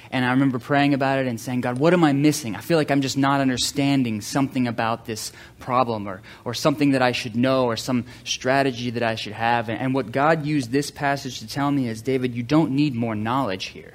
And 0.10 0.26
I 0.26 0.32
remember 0.32 0.60
praying 0.60 0.94
about 0.94 1.20
it 1.20 1.28
and 1.28 1.40
saying, 1.40 1.62
God, 1.62 1.78
what 1.78 1.94
am 1.94 2.04
I 2.04 2.12
missing? 2.12 2.56
I 2.56 2.60
feel 2.60 2.78
like 2.78 2.92
I'm 2.92 3.02
just 3.02 3.18
not 3.18 3.40
understanding 3.40 4.20
something 4.20 4.68
about 4.68 5.06
this 5.06 5.32
problem 5.60 6.08
or, 6.08 6.22
or 6.44 6.54
something 6.54 6.92
that 6.92 7.02
I 7.02 7.14
should 7.14 7.36
know 7.36 7.66
or 7.66 7.78
some 7.78 8.06
strategy 8.26 8.90
that 8.90 9.04
I 9.04 9.16
should 9.16 9.34
have. 9.34 9.70
And, 9.70 9.80
and 9.80 9.94
what 9.94 10.12
God 10.12 10.46
used 10.46 10.72
this 10.72 10.92
passage 10.92 11.40
to 11.40 11.48
tell 11.48 11.72
me 11.72 11.88
is, 11.88 12.02
David, 12.02 12.36
you 12.36 12.44
don't 12.44 12.72
need 12.72 12.94
more 12.94 13.16
knowledge 13.16 13.66
here. 13.66 13.94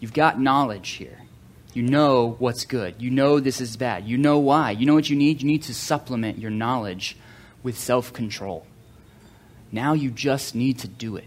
You've 0.00 0.14
got 0.14 0.40
knowledge 0.40 0.90
here. 0.90 1.18
You 1.72 1.82
know 1.82 2.36
what's 2.38 2.64
good. 2.64 3.00
You 3.00 3.10
know 3.10 3.38
this 3.40 3.60
is 3.60 3.76
bad. 3.76 4.06
You 4.06 4.18
know 4.18 4.38
why. 4.38 4.72
You 4.72 4.86
know 4.86 4.94
what 4.94 5.08
you 5.08 5.16
need? 5.16 5.42
You 5.42 5.46
need 5.46 5.62
to 5.64 5.74
supplement 5.74 6.38
your 6.38 6.50
knowledge 6.50 7.16
with 7.62 7.78
self 7.78 8.12
control. 8.12 8.66
Now 9.72 9.92
you 9.92 10.10
just 10.10 10.54
need 10.54 10.80
to 10.80 10.88
do 10.88 11.16
it. 11.16 11.26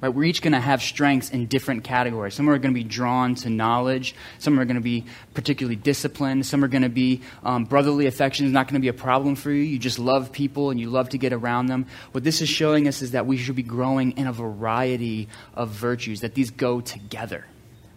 Right? 0.00 0.10
We're 0.10 0.24
each 0.24 0.42
going 0.42 0.52
to 0.52 0.60
have 0.60 0.82
strengths 0.82 1.30
in 1.30 1.46
different 1.46 1.82
categories. 1.82 2.34
Some 2.34 2.48
are 2.50 2.58
going 2.58 2.74
to 2.74 2.78
be 2.78 2.84
drawn 2.84 3.34
to 3.36 3.48
knowledge. 3.48 4.14
Some 4.38 4.60
are 4.60 4.64
going 4.66 4.76
to 4.76 4.82
be 4.82 5.06
particularly 5.32 5.76
disciplined. 5.76 6.44
Some 6.44 6.62
are 6.62 6.68
going 6.68 6.82
to 6.82 6.90
be 6.90 7.22
um, 7.42 7.64
brotherly 7.64 8.06
affection 8.06 8.44
is 8.44 8.52
not 8.52 8.68
going 8.68 8.74
to 8.74 8.84
be 8.84 8.88
a 8.88 8.92
problem 8.92 9.34
for 9.34 9.50
you. 9.50 9.62
You 9.62 9.78
just 9.78 9.98
love 9.98 10.30
people 10.30 10.70
and 10.70 10.78
you 10.78 10.90
love 10.90 11.08
to 11.10 11.18
get 11.18 11.32
around 11.32 11.66
them. 11.66 11.86
What 12.12 12.22
this 12.22 12.42
is 12.42 12.48
showing 12.50 12.86
us 12.86 13.02
is 13.02 13.12
that 13.12 13.26
we 13.26 13.38
should 13.38 13.56
be 13.56 13.62
growing 13.62 14.12
in 14.18 14.26
a 14.26 14.32
variety 14.32 15.28
of 15.54 15.70
virtues, 15.70 16.20
that 16.20 16.34
these 16.34 16.50
go 16.50 16.80
together. 16.80 17.46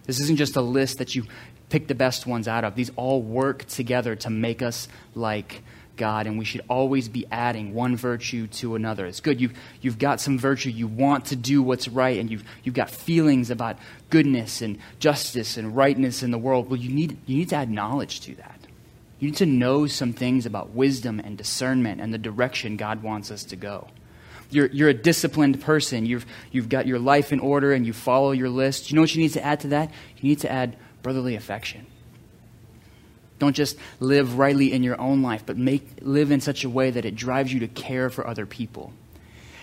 This 0.07 0.19
isn't 0.21 0.37
just 0.37 0.55
a 0.55 0.61
list 0.61 0.97
that 0.97 1.13
you 1.13 1.25
pick 1.69 1.87
the 1.87 1.95
best 1.95 2.25
ones 2.25 2.47
out 2.47 2.63
of. 2.63 2.75
These 2.75 2.91
all 2.95 3.21
work 3.21 3.65
together 3.65 4.15
to 4.15 4.29
make 4.29 4.61
us 4.61 4.87
like 5.13 5.61
God, 5.97 6.27
and 6.27 6.37
we 6.39 6.45
should 6.45 6.61
always 6.69 7.09
be 7.09 7.25
adding 7.31 7.73
one 7.73 7.97
virtue 7.97 8.47
to 8.47 8.75
another. 8.75 9.05
It's 9.05 9.19
good. 9.19 9.41
You've, 9.41 9.53
you've 9.81 9.99
got 9.99 10.21
some 10.21 10.39
virtue. 10.39 10.69
You 10.69 10.87
want 10.87 11.25
to 11.25 11.35
do 11.35 11.61
what's 11.61 11.87
right, 11.87 12.19
and 12.19 12.31
you've, 12.31 12.43
you've 12.63 12.75
got 12.75 12.89
feelings 12.89 13.49
about 13.49 13.77
goodness 14.09 14.61
and 14.61 14.79
justice 14.99 15.57
and 15.57 15.75
rightness 15.75 16.23
in 16.23 16.31
the 16.31 16.37
world. 16.37 16.69
Well, 16.69 16.79
you 16.79 16.89
need, 16.89 17.17
you 17.25 17.37
need 17.37 17.49
to 17.49 17.55
add 17.57 17.69
knowledge 17.69 18.21
to 18.21 18.35
that. 18.35 18.59
You 19.19 19.29
need 19.29 19.37
to 19.37 19.45
know 19.47 19.87
some 19.87 20.13
things 20.13 20.45
about 20.45 20.69
wisdom 20.69 21.19
and 21.19 21.37
discernment 21.37 21.99
and 21.99 22.13
the 22.13 22.19
direction 22.19 22.77
God 22.77 23.01
wants 23.01 23.31
us 23.31 23.43
to 23.45 23.55
go. 23.55 23.87
You're, 24.49 24.67
you're 24.67 24.89
a 24.89 24.93
disciplined 24.93 25.61
person. 25.61 26.05
You've, 26.05 26.25
you've 26.51 26.69
got 26.69 26.87
your 26.87 26.99
life 26.99 27.33
in 27.33 27.39
order 27.39 27.73
and 27.73 27.85
you 27.85 27.93
follow 27.93 28.31
your 28.31 28.49
list. 28.49 28.89
You 28.89 28.95
know 28.95 29.01
what 29.01 29.13
you 29.13 29.21
need 29.21 29.33
to 29.33 29.43
add 29.43 29.61
to 29.61 29.67
that? 29.69 29.91
You 30.17 30.29
need 30.29 30.39
to 30.39 30.51
add 30.51 30.77
brotherly 31.01 31.35
affection. 31.35 31.85
Don't 33.39 33.55
just 33.55 33.77
live 33.99 34.37
rightly 34.37 34.71
in 34.71 34.83
your 34.83 34.99
own 34.99 35.21
life, 35.21 35.43
but 35.45 35.57
make, 35.57 35.99
live 36.01 36.31
in 36.31 36.41
such 36.41 36.63
a 36.63 36.69
way 36.69 36.89
that 36.89 37.05
it 37.05 37.15
drives 37.15 37.53
you 37.53 37.59
to 37.59 37.67
care 37.67 38.09
for 38.09 38.25
other 38.25 38.45
people. 38.45 38.93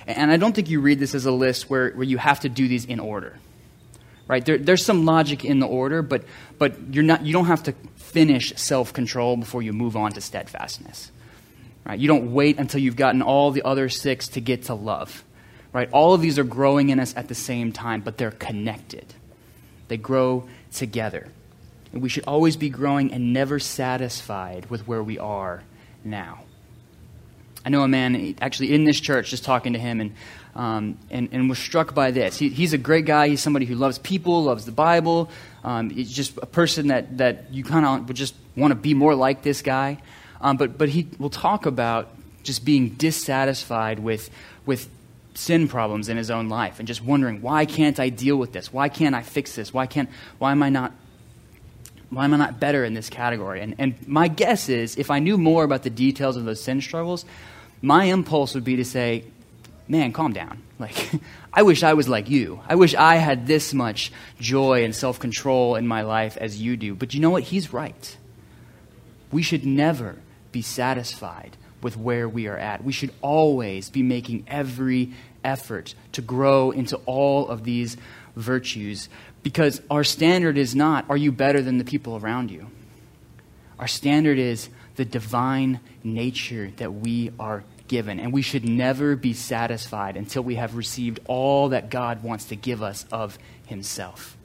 And 0.07 0.31
I 0.31 0.37
don't 0.37 0.55
think 0.55 0.69
you 0.69 0.81
read 0.81 0.99
this 0.99 1.15
as 1.15 1.27
a 1.27 1.33
list 1.33 1.71
where, 1.71 1.91
where 1.91 2.05
you 2.05 2.19
have 2.19 2.41
to 2.41 2.49
do 2.49 2.69
these 2.69 2.85
in 2.85 3.01
order. 3.01 3.39
Right? 4.29 4.45
There, 4.45 4.59
there's 4.59 4.85
some 4.85 5.05
logic 5.05 5.45
in 5.45 5.59
the 5.59 5.67
order, 5.67 6.03
but, 6.03 6.25
but 6.59 6.95
you're 6.95 7.05
not, 7.05 7.25
you 7.25 7.33
don't 7.33 7.47
have 7.47 7.63
to 7.65 7.75
finish 7.97 8.53
self 8.57 8.93
control 8.93 9.37
before 9.37 9.63
you 9.63 9.73
move 9.73 9.97
on 9.97 10.13
to 10.13 10.21
steadfastness. 10.21 11.11
Right? 11.87 11.99
You 11.99 12.09
don't 12.09 12.33
wait 12.33 12.59
until 12.59 12.81
you've 12.81 12.97
gotten 12.97 13.23
all 13.23 13.51
the 13.51 13.63
other 13.63 13.89
six 13.89 14.29
to 14.29 14.41
get 14.41 14.65
to 14.65 14.75
love. 14.75 15.25
Right? 15.73 15.89
All 15.93 16.15
of 16.15 16.21
these 16.21 16.39
are 16.39 16.45
growing 16.45 16.91
in 16.91 17.01
us 17.01 17.15
at 17.17 17.29
the 17.29 17.35
same 17.35 17.73
time, 17.73 18.01
but 18.01 18.17
they're 18.17 18.31
connected. 18.31 19.13
They 19.89 19.97
grow 19.97 20.49
together. 20.73 21.29
And 21.93 22.03
we 22.03 22.09
should 22.09 22.25
always 22.27 22.57
be 22.57 22.71
growing 22.71 23.13
and 23.13 23.33
never 23.33 23.59
satisfied 23.59 24.67
with 24.71 24.87
where 24.87 25.03
we 25.03 25.19
are 25.19 25.63
now. 26.05 26.41
I 27.65 27.71
know 27.71 27.83
a 27.83 27.89
man 27.89 28.35
actually 28.41 28.75
in 28.75 28.85
this 28.85 29.01
church, 29.01 29.31
just 29.31 29.45
talking 29.45 29.73
to 29.73 29.79
him, 29.79 30.01
and, 30.01 30.15
um, 30.55 30.99
and, 31.11 31.31
and 31.33 31.49
was 31.49 31.59
struck 31.59 31.95
by 31.95 32.11
this. 32.11 32.39
He, 32.39 32.51
he's 32.51 32.75
a 32.75 32.79
great 32.79 33.07
guy. 33.07 33.29
He's 33.29 33.41
somebody 33.41 33.65
who 33.65 33.75
loves 33.75 33.99
people, 33.99 34.45
loves 34.45 34.67
the 34.67 34.73
Bible. 34.73 35.31
Um, 35.63 35.89
he's 35.89 36.13
just 36.13 36.37
a 36.43 36.47
person 36.47 36.89
that, 36.89 37.19
that 37.19 37.53
you 37.53 37.65
kind 37.65 37.87
of 37.87 38.09
would 38.09 38.17
just 38.17 38.35
want 38.55 38.73
to 38.73 38.75
be 38.75 38.93
more 38.93 39.15
like 39.15 39.43
this 39.43 39.63
guy. 39.63 39.99
Um, 40.45 40.59
but, 40.59 40.77
but 40.77 40.91
he 40.91 41.09
will 41.19 41.31
talk 41.31 41.65
about 41.65 42.11
just 42.43 42.67
being 42.67 42.91
dissatisfied 42.91 43.99
with, 43.99 44.29
with 44.67 44.91
sin 45.33 45.69
problems 45.69 46.11
in 46.11 46.19
his 46.19 46.31
own 46.31 46.51
life 46.51 46.79
and 46.79 46.87
just 46.87 47.03
wondering, 47.03 47.41
why 47.41 47.65
can't 47.65 47.99
I 47.99 48.11
deal 48.11 48.37
with 48.37 48.53
this? 48.53 48.71
Why 48.71 48.91
can't 48.91 49.15
I 49.15 49.23
fix 49.23 49.57
this? 49.57 49.73
Why, 49.73 49.87
can't, 49.87 50.11
why 50.39 50.53
am 50.53 50.63
I 50.63 50.69
not 50.69 50.93
why 52.11 52.27
am 52.27 52.35
I 52.35 52.37
not 52.37 52.61
better 52.61 52.85
in 52.85 52.95
this 52.95 53.11
category? 53.11 53.61
And, 53.61 53.75
and 53.79 54.07
my 54.07 54.29
guess 54.29 54.69
is, 54.69 54.97
if 54.97 55.11
I 55.11 55.19
knew 55.19 55.37
more 55.37 55.65
about 55.65 55.83
the 55.83 55.91
details 55.91 56.37
of 56.37 56.45
those 56.45 56.63
sin 56.63 56.81
struggles, 56.81 57.25
my 57.83 58.05
impulse 58.05 58.55
would 58.55 58.63
be 58.63 58.77
to 58.77 58.85
say, 58.85 59.25
man, 59.89 60.13
calm 60.13 60.33
down. 60.33 60.63
Like, 60.77 61.09
I 61.53 61.63
wish 61.63 61.85
I 61.85 61.95
was 61.95 62.09
like 62.09 62.29
you. 62.29 62.61
I 62.69 62.75
wish 62.75 62.97
I 62.97 63.15
had 63.15 63.47
this 63.47 63.73
much 63.73 64.11
joy 64.41 64.85
and 64.85 64.93
self 64.93 65.21
control 65.21 65.77
in 65.77 65.87
my 65.87 66.03
life 66.03 66.37
as 66.37 66.61
you 66.61 66.77
do. 66.77 66.97
But 66.97 67.15
you 67.15 67.21
know 67.21 67.31
what? 67.31 67.45
He's 67.45 67.73
right. 67.73 68.17
We 69.31 69.43
should 69.43 69.65
never 69.65 70.17
be 70.55 70.63
satisfied 70.63 71.59
with 71.83 71.99
where 71.99 72.27
we 72.27 72.47
are 72.47 72.57
at. 72.57 72.83
We 72.83 72.93
should 72.93 73.13
always 73.21 73.91
be 73.91 74.03
making 74.03 74.45
every 74.47 75.13
effort 75.45 75.95
to 76.13 76.23
grow 76.23 76.71
into 76.71 76.97
all 77.05 77.49
of 77.49 77.65
these 77.65 77.99
virtues 78.35 79.11
because 79.43 79.83
our 79.91 80.03
standard 80.03 80.57
is 80.57 80.75
not, 80.75 81.05
are 81.11 81.17
you 81.19 81.31
better 81.31 81.61
than 81.61 81.77
the 81.77 81.85
people 81.85 82.17
around 82.17 82.51
you? 82.51 82.69
Our 83.79 83.87
standard 83.87 84.39
is 84.39 84.71
the 84.97 85.05
divine 85.05 85.81
nature 86.03 86.73
that 86.79 86.95
we 86.95 87.33
are 87.39 87.65
given. 87.89 88.19
And 88.19 88.33
we 88.33 88.41
should 88.41 88.67
never 88.67 89.17
be 89.17 89.35
satisfied 89.35 90.17
until 90.17 90.43
we 90.43 90.55
have 90.55 90.77
received 90.77 91.21
all 91.27 91.71
that 91.71 91.91
God 91.91 92.23
wants 92.23 92.47
to 92.47 92.57
give 92.57 92.83
us 92.83 93.05
of 93.13 93.39
Himself. 93.67 94.37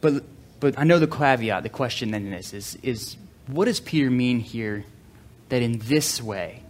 But, 0.00 0.22
but 0.60 0.78
I 0.78 0.84
know 0.84 0.98
the 0.98 1.06
caveat, 1.06 1.62
the 1.62 1.68
question 1.68 2.10
then 2.10 2.32
is, 2.32 2.52
is, 2.52 2.78
is 2.82 3.16
what 3.46 3.66
does 3.66 3.80
Peter 3.80 4.10
mean 4.10 4.40
here 4.40 4.84
that 5.48 5.62
in 5.62 5.78
this 5.78 6.22
way 6.22 6.62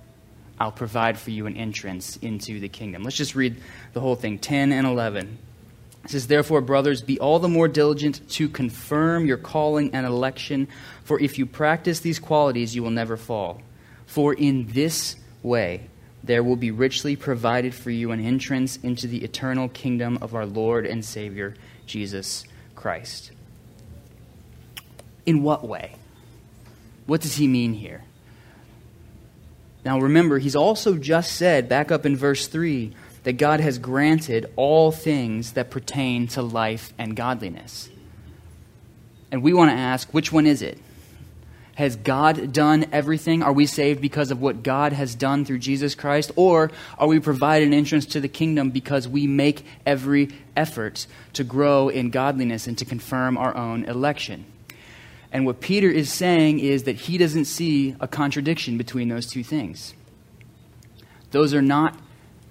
I'll 0.58 0.72
provide 0.72 1.18
for 1.18 1.30
you 1.30 1.46
an 1.46 1.56
entrance 1.56 2.16
into 2.16 2.60
the 2.60 2.68
kingdom. 2.68 3.02
Let's 3.02 3.16
just 3.16 3.34
read 3.34 3.56
the 3.92 4.00
whole 4.00 4.16
thing 4.16 4.38
10 4.38 4.72
and 4.72 4.86
11. 4.86 5.38
It 6.04 6.10
says, 6.10 6.28
Therefore, 6.28 6.60
brothers, 6.60 7.02
be 7.02 7.18
all 7.18 7.38
the 7.38 7.48
more 7.48 7.68
diligent 7.68 8.28
to 8.30 8.48
confirm 8.48 9.26
your 9.26 9.36
calling 9.36 9.94
and 9.94 10.06
election, 10.06 10.68
for 11.04 11.20
if 11.20 11.38
you 11.38 11.46
practice 11.46 12.00
these 12.00 12.18
qualities, 12.18 12.74
you 12.74 12.82
will 12.82 12.90
never 12.90 13.16
fall. 13.16 13.60
For 14.06 14.32
in 14.32 14.68
this 14.68 15.16
way 15.42 15.88
there 16.24 16.42
will 16.42 16.56
be 16.56 16.70
richly 16.70 17.16
provided 17.16 17.74
for 17.74 17.90
you 17.90 18.10
an 18.10 18.24
entrance 18.24 18.78
into 18.78 19.06
the 19.06 19.22
eternal 19.22 19.68
kingdom 19.68 20.18
of 20.20 20.34
our 20.34 20.46
Lord 20.46 20.86
and 20.86 21.04
Savior, 21.04 21.54
Jesus 21.86 22.44
Christ. 22.74 23.32
In 25.26 25.42
what 25.42 25.66
way? 25.66 25.96
What 27.06 27.20
does 27.20 27.34
he 27.34 27.46
mean 27.46 27.74
here? 27.74 28.02
Now 29.84 30.00
remember, 30.00 30.38
he's 30.38 30.56
also 30.56 30.96
just 30.96 31.32
said, 31.32 31.68
back 31.68 31.92
up 31.92 32.06
in 32.06 32.16
verse 32.16 32.48
3, 32.48 32.92
that 33.22 33.34
God 33.34 33.60
has 33.60 33.78
granted 33.78 34.52
all 34.56 34.90
things 34.90 35.52
that 35.52 35.70
pertain 35.70 36.28
to 36.28 36.42
life 36.42 36.92
and 36.98 37.14
godliness. 37.14 37.88
And 39.30 39.42
we 39.42 39.52
want 39.52 39.70
to 39.70 39.76
ask, 39.76 40.12
which 40.12 40.32
one 40.32 40.46
is 40.46 40.62
it? 40.62 40.78
Has 41.76 41.94
God 41.96 42.52
done 42.52 42.86
everything? 42.90 43.42
Are 43.42 43.52
we 43.52 43.66
saved 43.66 44.00
because 44.00 44.30
of 44.30 44.40
what 44.40 44.62
God 44.62 44.92
has 44.92 45.14
done 45.14 45.44
through 45.44 45.58
Jesus 45.58 45.94
Christ? 45.94 46.32
Or 46.34 46.70
are 46.98 47.06
we 47.06 47.20
provided 47.20 47.68
an 47.68 47.74
entrance 47.74 48.06
to 48.06 48.20
the 48.20 48.28
kingdom 48.28 48.70
because 48.70 49.06
we 49.06 49.26
make 49.26 49.64
every 49.84 50.30
effort 50.56 51.06
to 51.34 51.44
grow 51.44 51.88
in 51.90 52.10
godliness 52.10 52.66
and 52.66 52.78
to 52.78 52.84
confirm 52.84 53.36
our 53.36 53.54
own 53.54 53.84
election? 53.84 54.46
And 55.36 55.44
what 55.44 55.60
Peter 55.60 55.90
is 55.90 56.10
saying 56.10 56.60
is 56.60 56.84
that 56.84 56.96
he 56.96 57.18
doesn't 57.18 57.44
see 57.44 57.94
a 58.00 58.08
contradiction 58.08 58.78
between 58.78 59.10
those 59.10 59.26
two 59.26 59.44
things. 59.44 59.92
Those 61.30 61.52
are 61.52 61.60
not 61.60 61.94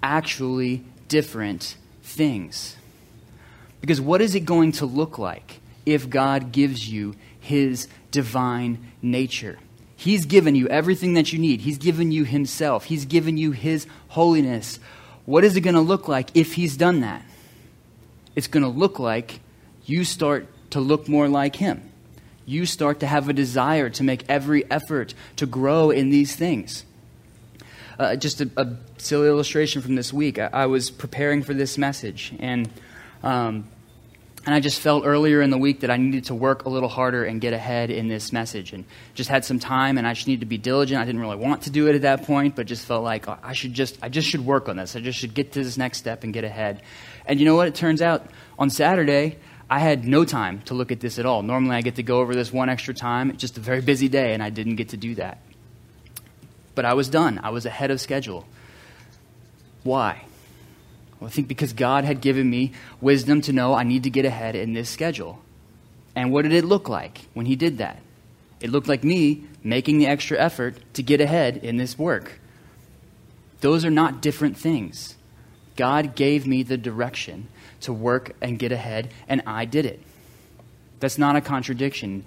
actually 0.04 0.84
different 1.08 1.74
things. 2.04 2.76
Because 3.80 4.00
what 4.00 4.22
is 4.22 4.36
it 4.36 4.44
going 4.44 4.70
to 4.70 4.86
look 4.86 5.18
like 5.18 5.58
if 5.84 6.08
God 6.08 6.52
gives 6.52 6.88
you 6.88 7.16
his 7.40 7.88
divine 8.12 8.92
nature. 9.02 9.58
He's 9.96 10.24
given 10.24 10.54
you 10.54 10.68
everything 10.68 11.14
that 11.14 11.32
you 11.32 11.40
need. 11.40 11.62
He's 11.62 11.78
given 11.78 12.12
you 12.12 12.22
himself. 12.22 12.84
He's 12.84 13.04
given 13.04 13.36
you 13.36 13.50
his 13.50 13.88
holiness. 14.06 14.78
What 15.24 15.42
is 15.42 15.56
it 15.56 15.62
going 15.62 15.74
to 15.74 15.80
look 15.80 16.06
like 16.06 16.30
if 16.36 16.54
he's 16.54 16.76
done 16.76 17.00
that? 17.00 17.24
It's 18.36 18.46
going 18.46 18.62
to 18.62 18.68
look 18.68 19.00
like 19.00 19.40
you 19.86 20.04
start 20.04 20.46
to 20.70 20.78
look 20.78 21.08
more 21.08 21.28
like 21.28 21.56
him. 21.56 21.90
You 22.46 22.64
start 22.64 23.00
to 23.00 23.06
have 23.06 23.28
a 23.28 23.32
desire 23.32 23.90
to 23.90 24.04
make 24.04 24.24
every 24.28 24.68
effort 24.70 25.14
to 25.36 25.46
grow 25.46 25.90
in 25.90 26.10
these 26.10 26.36
things. 26.36 26.84
Uh, 27.98 28.14
just 28.14 28.40
a, 28.40 28.50
a, 28.56 28.76
silly 28.98 29.26
illustration 29.26 29.82
from 29.82 29.96
this 29.96 30.12
week. 30.12 30.38
I, 30.38 30.50
I 30.52 30.66
was 30.66 30.90
preparing 30.90 31.42
for 31.42 31.54
this 31.54 31.76
message, 31.76 32.34
and 32.38 32.68
um, 33.22 33.66
and 34.44 34.54
I 34.54 34.60
just 34.60 34.80
felt 34.80 35.04
earlier 35.04 35.40
in 35.40 35.50
the 35.50 35.58
week 35.58 35.80
that 35.80 35.90
I 35.90 35.96
needed 35.96 36.26
to 36.26 36.34
work 36.34 36.66
a 36.66 36.68
little 36.68 36.90
harder 36.90 37.24
and 37.24 37.40
get 37.40 37.52
ahead 37.52 37.90
in 37.90 38.06
this 38.06 38.32
message, 38.32 38.72
and 38.72 38.84
just 39.14 39.28
had 39.28 39.44
some 39.44 39.58
time, 39.58 39.98
and 39.98 40.06
I 40.06 40.12
just 40.12 40.28
needed 40.28 40.40
to 40.40 40.46
be 40.46 40.58
diligent. 40.58 41.00
I 41.00 41.04
didn't 41.04 41.20
really 41.20 41.36
want 41.36 41.62
to 41.62 41.70
do 41.70 41.88
it 41.88 41.96
at 41.96 42.02
that 42.02 42.24
point, 42.24 42.54
but 42.54 42.66
just 42.66 42.84
felt 42.84 43.02
like 43.02 43.28
oh, 43.28 43.38
I 43.42 43.54
should 43.54 43.72
just 43.72 43.98
I 44.02 44.08
just 44.10 44.28
should 44.28 44.44
work 44.44 44.68
on 44.68 44.76
this. 44.76 44.94
I 44.94 45.00
just 45.00 45.18
should 45.18 45.34
get 45.34 45.52
to 45.52 45.64
this 45.64 45.76
next 45.76 45.98
step 45.98 46.22
and 46.22 46.32
get 46.32 46.44
ahead. 46.44 46.82
And 47.24 47.40
you 47.40 47.46
know 47.46 47.56
what? 47.56 47.66
It 47.66 47.74
turns 47.74 48.02
out 48.02 48.26
on 48.58 48.70
Saturday. 48.70 49.36
I 49.68 49.80
had 49.80 50.04
no 50.04 50.24
time 50.24 50.62
to 50.62 50.74
look 50.74 50.92
at 50.92 51.00
this 51.00 51.18
at 51.18 51.26
all. 51.26 51.42
Normally, 51.42 51.76
I 51.76 51.80
get 51.80 51.96
to 51.96 52.02
go 52.02 52.20
over 52.20 52.34
this 52.34 52.52
one 52.52 52.68
extra 52.68 52.94
time. 52.94 53.30
It's 53.30 53.40
just 53.40 53.56
a 53.56 53.60
very 53.60 53.80
busy 53.80 54.08
day, 54.08 54.32
and 54.32 54.42
I 54.42 54.50
didn't 54.50 54.76
get 54.76 54.90
to 54.90 54.96
do 54.96 55.16
that. 55.16 55.38
But 56.74 56.84
I 56.84 56.94
was 56.94 57.08
done. 57.08 57.40
I 57.42 57.50
was 57.50 57.66
ahead 57.66 57.90
of 57.90 58.00
schedule. 58.00 58.46
Why? 59.82 60.24
Well, 61.18 61.28
I 61.28 61.30
think 61.30 61.48
because 61.48 61.72
God 61.72 62.04
had 62.04 62.20
given 62.20 62.48
me 62.48 62.72
wisdom 63.00 63.40
to 63.42 63.52
know 63.52 63.74
I 63.74 63.82
need 63.82 64.04
to 64.04 64.10
get 64.10 64.24
ahead 64.24 64.54
in 64.54 64.72
this 64.72 64.88
schedule. 64.88 65.42
And 66.14 66.30
what 66.30 66.42
did 66.42 66.52
it 66.52 66.64
look 66.64 66.88
like 66.88 67.22
when 67.34 67.46
He 67.46 67.56
did 67.56 67.78
that? 67.78 68.00
It 68.60 68.70
looked 68.70 68.88
like 68.88 69.02
me 69.02 69.44
making 69.64 69.98
the 69.98 70.06
extra 70.06 70.38
effort 70.38 70.76
to 70.94 71.02
get 71.02 71.20
ahead 71.20 71.58
in 71.58 71.76
this 71.76 71.98
work. 71.98 72.40
Those 73.60 73.84
are 73.84 73.90
not 73.90 74.22
different 74.22 74.56
things. 74.56 75.15
God 75.76 76.14
gave 76.14 76.46
me 76.46 76.62
the 76.62 76.76
direction 76.76 77.48
to 77.82 77.92
work 77.92 78.34
and 78.40 78.58
get 78.58 78.72
ahead, 78.72 79.10
and 79.28 79.42
I 79.46 79.64
did 79.64 79.86
it. 79.86 80.00
That's 81.00 81.18
not 81.18 81.36
a 81.36 81.40
contradiction. 81.40 82.24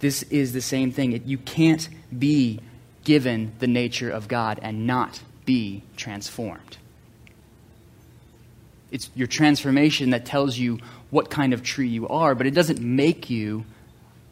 This 0.00 0.22
is 0.24 0.52
the 0.52 0.60
same 0.60 0.92
thing. 0.92 1.22
You 1.24 1.38
can't 1.38 1.88
be 2.16 2.60
given 3.04 3.52
the 3.58 3.66
nature 3.66 4.10
of 4.10 4.28
God 4.28 4.58
and 4.60 4.86
not 4.86 5.22
be 5.44 5.82
transformed. 5.96 6.78
It's 8.90 9.10
your 9.14 9.26
transformation 9.26 10.10
that 10.10 10.24
tells 10.24 10.58
you 10.58 10.78
what 11.10 11.30
kind 11.30 11.52
of 11.52 11.62
tree 11.62 11.88
you 11.88 12.08
are, 12.08 12.34
but 12.34 12.46
it 12.46 12.54
doesn't 12.54 12.80
make 12.80 13.30
you 13.30 13.64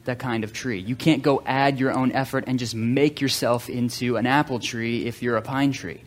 that 0.04 0.18
kind 0.18 0.44
of 0.44 0.52
tree. 0.52 0.78
You 0.78 0.96
can't 0.96 1.22
go 1.22 1.42
add 1.44 1.78
your 1.78 1.92
own 1.92 2.12
effort 2.12 2.44
and 2.46 2.58
just 2.58 2.74
make 2.74 3.20
yourself 3.20 3.68
into 3.68 4.16
an 4.16 4.26
apple 4.26 4.60
tree 4.60 5.04
if 5.06 5.22
you're 5.22 5.36
a 5.36 5.42
pine 5.42 5.72
tree. 5.72 6.00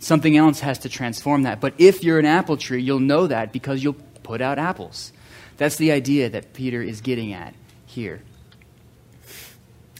Something 0.00 0.36
else 0.36 0.60
has 0.60 0.78
to 0.80 0.88
transform 0.88 1.42
that. 1.42 1.60
But 1.60 1.74
if 1.78 2.04
you're 2.04 2.18
an 2.18 2.24
apple 2.24 2.56
tree, 2.56 2.82
you'll 2.82 3.00
know 3.00 3.26
that 3.26 3.52
because 3.52 3.82
you'll 3.82 3.96
put 4.22 4.40
out 4.40 4.58
apples. 4.58 5.12
That's 5.56 5.76
the 5.76 5.90
idea 5.90 6.30
that 6.30 6.52
Peter 6.52 6.82
is 6.82 7.00
getting 7.00 7.32
at 7.32 7.54
here. 7.86 8.22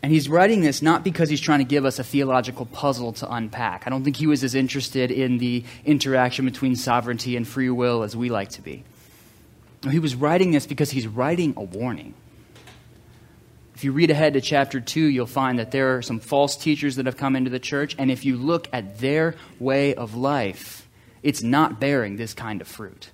And 0.02 0.12
he's 0.12 0.28
writing 0.28 0.60
this 0.60 0.80
not 0.80 1.02
because 1.02 1.28
he's 1.28 1.40
trying 1.40 1.58
to 1.58 1.64
give 1.64 1.84
us 1.84 1.98
a 1.98 2.04
theological 2.04 2.66
puzzle 2.66 3.12
to 3.14 3.32
unpack. 3.32 3.82
I 3.86 3.90
don't 3.90 4.04
think 4.04 4.16
he 4.16 4.28
was 4.28 4.44
as 4.44 4.54
interested 4.54 5.10
in 5.10 5.38
the 5.38 5.64
interaction 5.84 6.44
between 6.44 6.76
sovereignty 6.76 7.36
and 7.36 7.46
free 7.46 7.70
will 7.70 8.04
as 8.04 8.16
we 8.16 8.28
like 8.28 8.50
to 8.50 8.62
be. 8.62 8.84
He 9.90 9.98
was 9.98 10.14
writing 10.14 10.52
this 10.52 10.66
because 10.66 10.90
he's 10.90 11.08
writing 11.08 11.54
a 11.56 11.62
warning. 11.62 12.14
If 13.78 13.84
you 13.84 13.92
read 13.92 14.10
ahead 14.10 14.32
to 14.32 14.40
chapter 14.40 14.80
2, 14.80 15.02
you'll 15.02 15.26
find 15.26 15.60
that 15.60 15.70
there 15.70 15.96
are 15.96 16.02
some 16.02 16.18
false 16.18 16.56
teachers 16.56 16.96
that 16.96 17.06
have 17.06 17.16
come 17.16 17.36
into 17.36 17.48
the 17.48 17.60
church, 17.60 17.94
and 17.96 18.10
if 18.10 18.24
you 18.24 18.36
look 18.36 18.66
at 18.72 18.98
their 18.98 19.36
way 19.60 19.94
of 19.94 20.16
life, 20.16 20.88
it's 21.22 21.44
not 21.44 21.78
bearing 21.78 22.16
this 22.16 22.34
kind 22.34 22.60
of 22.60 22.66
fruit. 22.66 23.12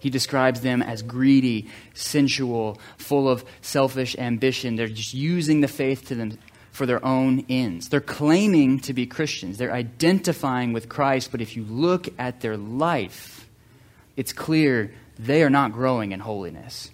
He 0.00 0.10
describes 0.10 0.62
them 0.62 0.82
as 0.82 1.02
greedy, 1.02 1.68
sensual, 1.94 2.80
full 2.96 3.28
of 3.28 3.44
selfish 3.62 4.16
ambition. 4.18 4.74
They're 4.74 4.88
just 4.88 5.14
using 5.14 5.60
the 5.60 5.68
faith 5.68 6.08
to 6.08 6.16
them 6.16 6.38
for 6.72 6.86
their 6.86 7.04
own 7.04 7.46
ends. 7.48 7.88
They're 7.88 8.00
claiming 8.00 8.80
to 8.80 8.94
be 8.94 9.06
Christians. 9.06 9.58
They're 9.58 9.72
identifying 9.72 10.72
with 10.72 10.88
Christ, 10.88 11.30
but 11.30 11.40
if 11.40 11.56
you 11.56 11.62
look 11.62 12.08
at 12.18 12.40
their 12.40 12.56
life, 12.56 13.48
it's 14.16 14.32
clear 14.32 14.92
they 15.20 15.44
are 15.44 15.50
not 15.50 15.70
growing 15.70 16.10
in 16.10 16.18
holiness. 16.18 16.90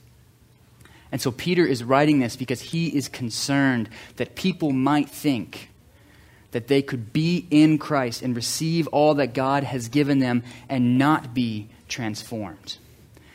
And 1.12 1.20
so 1.20 1.30
Peter 1.32 1.66
is 1.66 1.82
writing 1.82 2.20
this 2.20 2.36
because 2.36 2.60
he 2.60 2.88
is 2.88 3.08
concerned 3.08 3.88
that 4.16 4.34
people 4.36 4.72
might 4.72 5.08
think 5.08 5.70
that 6.52 6.68
they 6.68 6.82
could 6.82 7.12
be 7.12 7.46
in 7.50 7.78
Christ 7.78 8.22
and 8.22 8.34
receive 8.34 8.86
all 8.88 9.14
that 9.14 9.34
God 9.34 9.64
has 9.64 9.88
given 9.88 10.18
them 10.18 10.42
and 10.68 10.98
not 10.98 11.34
be 11.34 11.68
transformed. 11.88 12.76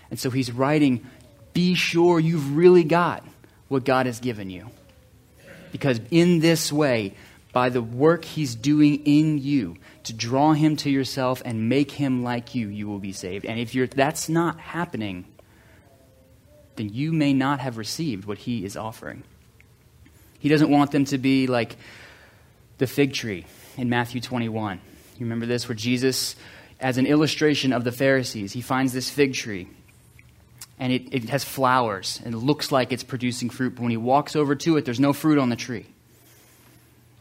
And 0.09 0.19
so 0.19 0.29
he's 0.29 0.51
writing, 0.51 1.05
be 1.53 1.75
sure 1.75 2.19
you've 2.19 2.55
really 2.55 2.83
got 2.83 3.23
what 3.67 3.85
God 3.85 4.05
has 4.05 4.19
given 4.19 4.49
you. 4.49 4.69
Because 5.71 5.99
in 6.11 6.39
this 6.39 6.71
way, 6.71 7.15
by 7.51 7.69
the 7.69 7.81
work 7.81 8.25
he's 8.25 8.53
doing 8.55 9.05
in 9.05 9.37
you 9.37 9.77
to 10.03 10.13
draw 10.13 10.53
him 10.53 10.75
to 10.77 10.89
yourself 10.89 11.41
and 11.45 11.69
make 11.69 11.91
him 11.91 12.23
like 12.23 12.53
you, 12.53 12.67
you 12.67 12.87
will 12.87 12.99
be 12.99 13.13
saved. 13.13 13.45
And 13.45 13.59
if 13.59 13.73
you're, 13.73 13.87
that's 13.87 14.27
not 14.27 14.59
happening, 14.59 15.25
then 16.75 16.89
you 16.89 17.11
may 17.11 17.33
not 17.33 17.59
have 17.59 17.77
received 17.77 18.25
what 18.25 18.39
he 18.39 18.65
is 18.65 18.75
offering. 18.75 19.23
He 20.39 20.49
doesn't 20.49 20.69
want 20.69 20.91
them 20.91 21.05
to 21.05 21.17
be 21.17 21.47
like 21.47 21.75
the 22.77 22.87
fig 22.87 23.13
tree 23.13 23.45
in 23.77 23.89
Matthew 23.89 24.21
21. 24.21 24.79
You 25.17 25.25
remember 25.25 25.45
this, 25.45 25.67
where 25.67 25.75
Jesus, 25.75 26.35
as 26.79 26.97
an 26.97 27.05
illustration 27.05 27.73
of 27.73 27.83
the 27.83 27.91
Pharisees, 27.91 28.53
he 28.53 28.61
finds 28.61 28.93
this 28.93 29.09
fig 29.09 29.33
tree 29.33 29.67
and 30.77 30.91
it, 30.91 31.13
it 31.13 31.29
has 31.29 31.43
flowers 31.43 32.21
and 32.25 32.33
it 32.33 32.37
looks 32.37 32.71
like 32.71 32.91
it's 32.91 33.03
producing 33.03 33.49
fruit. 33.49 33.75
But 33.75 33.83
when 33.83 33.91
he 33.91 33.97
walks 33.97 34.35
over 34.35 34.55
to 34.55 34.77
it, 34.77 34.85
there's 34.85 34.99
no 34.99 35.13
fruit 35.13 35.37
on 35.37 35.49
the 35.49 35.55
tree. 35.55 35.85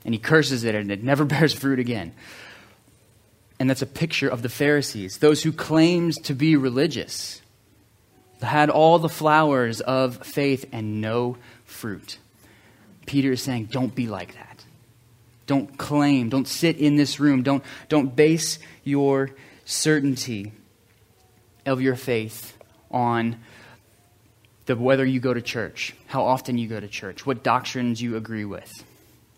And 0.05 0.13
he 0.13 0.19
curses 0.19 0.65
it 0.65 0.75
and 0.75 0.91
it 0.91 1.03
never 1.03 1.25
bears 1.25 1.55
fruit 1.55 1.79
again. 1.79 2.13
And 3.61 3.71
that's 3.71 3.83
a 3.83 3.87
picture 3.87 4.29
of 4.29 4.43
the 4.43 4.49
Pharisees, 4.49 5.19
those 5.19 5.43
who 5.45 5.53
claimed 5.53 6.15
to 6.25 6.35
be 6.35 6.57
religious, 6.57 7.41
had 8.45 8.71
all 8.71 8.99
the 8.99 9.09
flowers 9.09 9.81
of 9.81 10.25
faith 10.27 10.67
and 10.73 11.01
no 11.01 11.37
fruit. 11.65 12.19
Peter 13.07 13.33
is 13.33 13.43
saying, 13.43 13.67
don't 13.67 13.95
be 13.95 14.07
like 14.07 14.35
that. 14.35 14.65
Don't 15.47 15.77
claim, 15.77 16.31
don't 16.31 16.49
sit 16.49 16.79
in 16.79 16.97
this 16.97 17.21
room, 17.21 17.43
don't, 17.43 17.63
don't 17.89 18.17
base 18.17 18.59
your 18.83 19.31
certainty 19.65 20.53
of 21.67 21.83
your 21.83 21.97
faith 21.97 22.57
on 22.91 23.37
the 24.67 24.77
whether 24.77 25.05
you 25.05 25.21
go 25.21 25.35
to 25.35 25.43
church, 25.43 25.95
how 26.07 26.25
often 26.25 26.57
you 26.57 26.67
go 26.67 26.81
to 26.81 26.89
church, 26.89 27.27
what 27.27 27.43
doctrines 27.43 28.01
you 28.01 28.17
agree 28.17 28.47
with. 28.47 28.73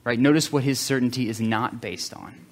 Right? 0.04 0.18
Notice 0.20 0.52
what 0.52 0.62
his 0.62 0.78
certainty 0.78 1.28
is 1.28 1.40
not 1.40 1.80
based 1.80 2.14
on. 2.14 2.45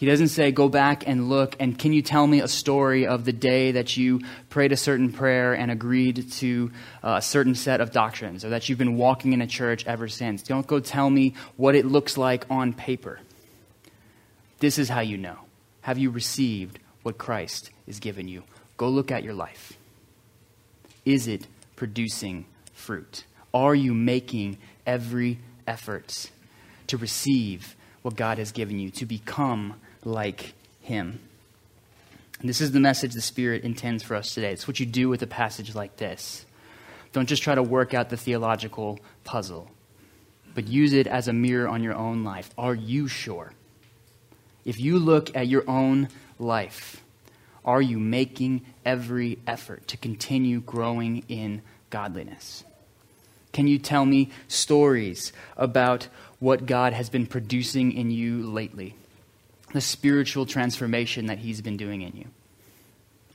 He 0.00 0.06
doesn't 0.06 0.28
say, 0.28 0.50
go 0.50 0.70
back 0.70 1.06
and 1.06 1.28
look, 1.28 1.56
and 1.60 1.78
can 1.78 1.92
you 1.92 2.00
tell 2.00 2.26
me 2.26 2.40
a 2.40 2.48
story 2.48 3.06
of 3.06 3.26
the 3.26 3.34
day 3.34 3.72
that 3.72 3.98
you 3.98 4.22
prayed 4.48 4.72
a 4.72 4.76
certain 4.78 5.12
prayer 5.12 5.52
and 5.52 5.70
agreed 5.70 6.32
to 6.32 6.72
uh, 7.04 7.16
a 7.18 7.22
certain 7.22 7.54
set 7.54 7.82
of 7.82 7.92
doctrines, 7.92 8.42
or 8.42 8.48
that 8.48 8.66
you've 8.66 8.78
been 8.78 8.96
walking 8.96 9.34
in 9.34 9.42
a 9.42 9.46
church 9.46 9.86
ever 9.86 10.08
since? 10.08 10.42
Don't 10.42 10.66
go 10.66 10.80
tell 10.80 11.10
me 11.10 11.34
what 11.58 11.74
it 11.74 11.84
looks 11.84 12.16
like 12.16 12.46
on 12.48 12.72
paper. 12.72 13.20
This 14.60 14.78
is 14.78 14.88
how 14.88 15.00
you 15.00 15.18
know. 15.18 15.36
Have 15.82 15.98
you 15.98 16.08
received 16.08 16.78
what 17.02 17.18
Christ 17.18 17.68
is 17.86 18.00
given 18.00 18.26
you? 18.26 18.44
Go 18.78 18.88
look 18.88 19.10
at 19.10 19.22
your 19.22 19.34
life. 19.34 19.74
Is 21.04 21.28
it 21.28 21.46
producing 21.76 22.46
fruit? 22.72 23.24
Are 23.52 23.74
you 23.74 23.92
making 23.92 24.56
every 24.86 25.40
effort 25.66 26.30
to 26.86 26.96
receive 26.96 27.76
what 28.00 28.16
God 28.16 28.38
has 28.38 28.50
given 28.50 28.78
you, 28.78 28.90
to 28.92 29.04
become 29.04 29.74
like 30.04 30.54
Him? 30.82 31.20
And 32.40 32.48
this 32.48 32.60
is 32.60 32.72
the 32.72 32.80
message 32.80 33.12
the 33.12 33.20
Spirit 33.20 33.64
intends 33.64 34.02
for 34.02 34.16
us 34.16 34.34
today. 34.34 34.52
It's 34.52 34.66
what 34.66 34.80
you 34.80 34.86
do 34.86 35.08
with 35.08 35.22
a 35.22 35.26
passage 35.26 35.74
like 35.74 35.96
this. 35.96 36.46
Don't 37.12 37.28
just 37.28 37.42
try 37.42 37.54
to 37.54 37.62
work 37.62 37.92
out 37.92 38.08
the 38.08 38.16
theological 38.16 38.98
puzzle, 39.24 39.70
but 40.54 40.66
use 40.66 40.92
it 40.92 41.06
as 41.06 41.28
a 41.28 41.32
mirror 41.32 41.68
on 41.68 41.82
your 41.82 41.94
own 41.94 42.24
life. 42.24 42.50
Are 42.56 42.74
you 42.74 43.08
sure? 43.08 43.52
If 44.64 44.80
you 44.80 44.98
look 44.98 45.34
at 45.36 45.48
your 45.48 45.68
own 45.68 46.08
life, 46.38 47.02
are 47.64 47.82
you 47.82 47.98
making 47.98 48.62
every 48.84 49.38
effort 49.46 49.86
to 49.88 49.96
continue 49.96 50.60
growing 50.60 51.24
in 51.28 51.62
godliness? 51.90 52.64
Can 53.52 53.66
you 53.66 53.78
tell 53.78 54.06
me 54.06 54.30
stories 54.48 55.32
about 55.56 56.08
what 56.38 56.66
God 56.66 56.92
has 56.92 57.10
been 57.10 57.26
producing 57.26 57.92
in 57.92 58.10
you 58.10 58.48
lately? 58.48 58.94
The 59.72 59.80
spiritual 59.80 60.46
transformation 60.46 61.26
that 61.26 61.38
He's 61.38 61.60
been 61.60 61.76
doing 61.76 62.02
in 62.02 62.16
you? 62.16 62.26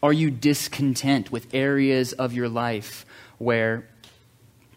Are 0.03 0.13
you 0.13 0.29
discontent 0.29 1.31
with 1.31 1.53
areas 1.53 2.13
of 2.13 2.33
your 2.33 2.49
life 2.49 3.05
where 3.37 3.87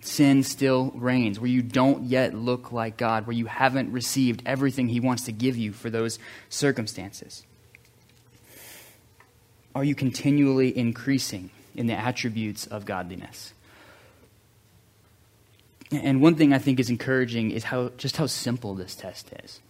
sin 0.01 0.43
still 0.43 0.93
reigns, 0.95 1.41
where 1.41 1.51
you 1.51 1.63
don't 1.63 2.05
yet 2.05 2.35
look 2.35 2.73
like 2.73 2.97
God, 2.97 3.27
where 3.27 3.37
you 3.37 3.47
haven't 3.47 3.93
received 3.93 4.43
everything 4.47 4.89
He 4.89 5.01
wants 5.01 5.25
to 5.25 5.33
give 5.33 5.57
you 5.57 5.73
for 5.73 5.91
those 5.91 6.19
circumstances? 6.49 7.45
Are 9.75 9.85
you 9.85 9.95
continually 9.95 10.77
increasing 10.77 11.51
in 11.75 11.87
the 11.87 11.95
attributes 11.95 12.67
of 12.67 12.85
godliness? 12.85 13.53
And 15.91 16.21
one 16.21 16.35
thing 16.35 16.53
I 16.53 16.59
think 16.59 16.81
is 16.81 16.91
encouraging 16.91 17.51
is 17.51 17.65
how 17.65 17.91
just 17.97 18.17
how 18.17 18.27
simple 18.27 18.75
this 18.75 18.95
test 18.95 19.31
is. 19.45 19.61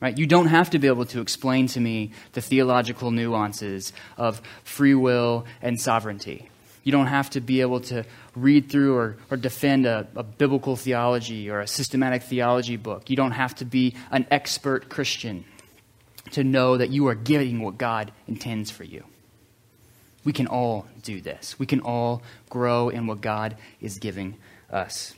Right? 0.00 0.16
You 0.16 0.26
don't 0.26 0.46
have 0.46 0.70
to 0.70 0.78
be 0.78 0.86
able 0.86 1.06
to 1.06 1.20
explain 1.20 1.66
to 1.68 1.80
me 1.80 2.12
the 2.32 2.40
theological 2.40 3.10
nuances 3.10 3.92
of 4.16 4.40
free 4.62 4.94
will 4.94 5.44
and 5.60 5.80
sovereignty. 5.80 6.50
You 6.84 6.92
don't 6.92 7.08
have 7.08 7.30
to 7.30 7.40
be 7.40 7.60
able 7.60 7.80
to 7.80 8.04
read 8.36 8.70
through 8.70 8.96
or, 8.96 9.16
or 9.30 9.36
defend 9.36 9.86
a, 9.86 10.06
a 10.14 10.22
biblical 10.22 10.76
theology 10.76 11.50
or 11.50 11.60
a 11.60 11.66
systematic 11.66 12.22
theology 12.22 12.76
book. 12.76 13.10
You 13.10 13.16
don't 13.16 13.32
have 13.32 13.56
to 13.56 13.64
be 13.64 13.94
an 14.10 14.26
expert 14.30 14.88
Christian 14.88 15.44
to 16.30 16.44
know 16.44 16.76
that 16.76 16.90
you 16.90 17.08
are 17.08 17.14
getting 17.14 17.60
what 17.60 17.76
God 17.76 18.12
intends 18.26 18.70
for 18.70 18.84
you. 18.84 19.04
We 20.24 20.32
can 20.32 20.46
all 20.46 20.86
do 21.02 21.20
this. 21.20 21.58
We 21.58 21.66
can 21.66 21.80
all 21.80 22.22
grow 22.48 22.88
in 22.88 23.06
what 23.06 23.20
God 23.20 23.56
is 23.80 23.98
giving 23.98 24.36
us. 24.70 25.14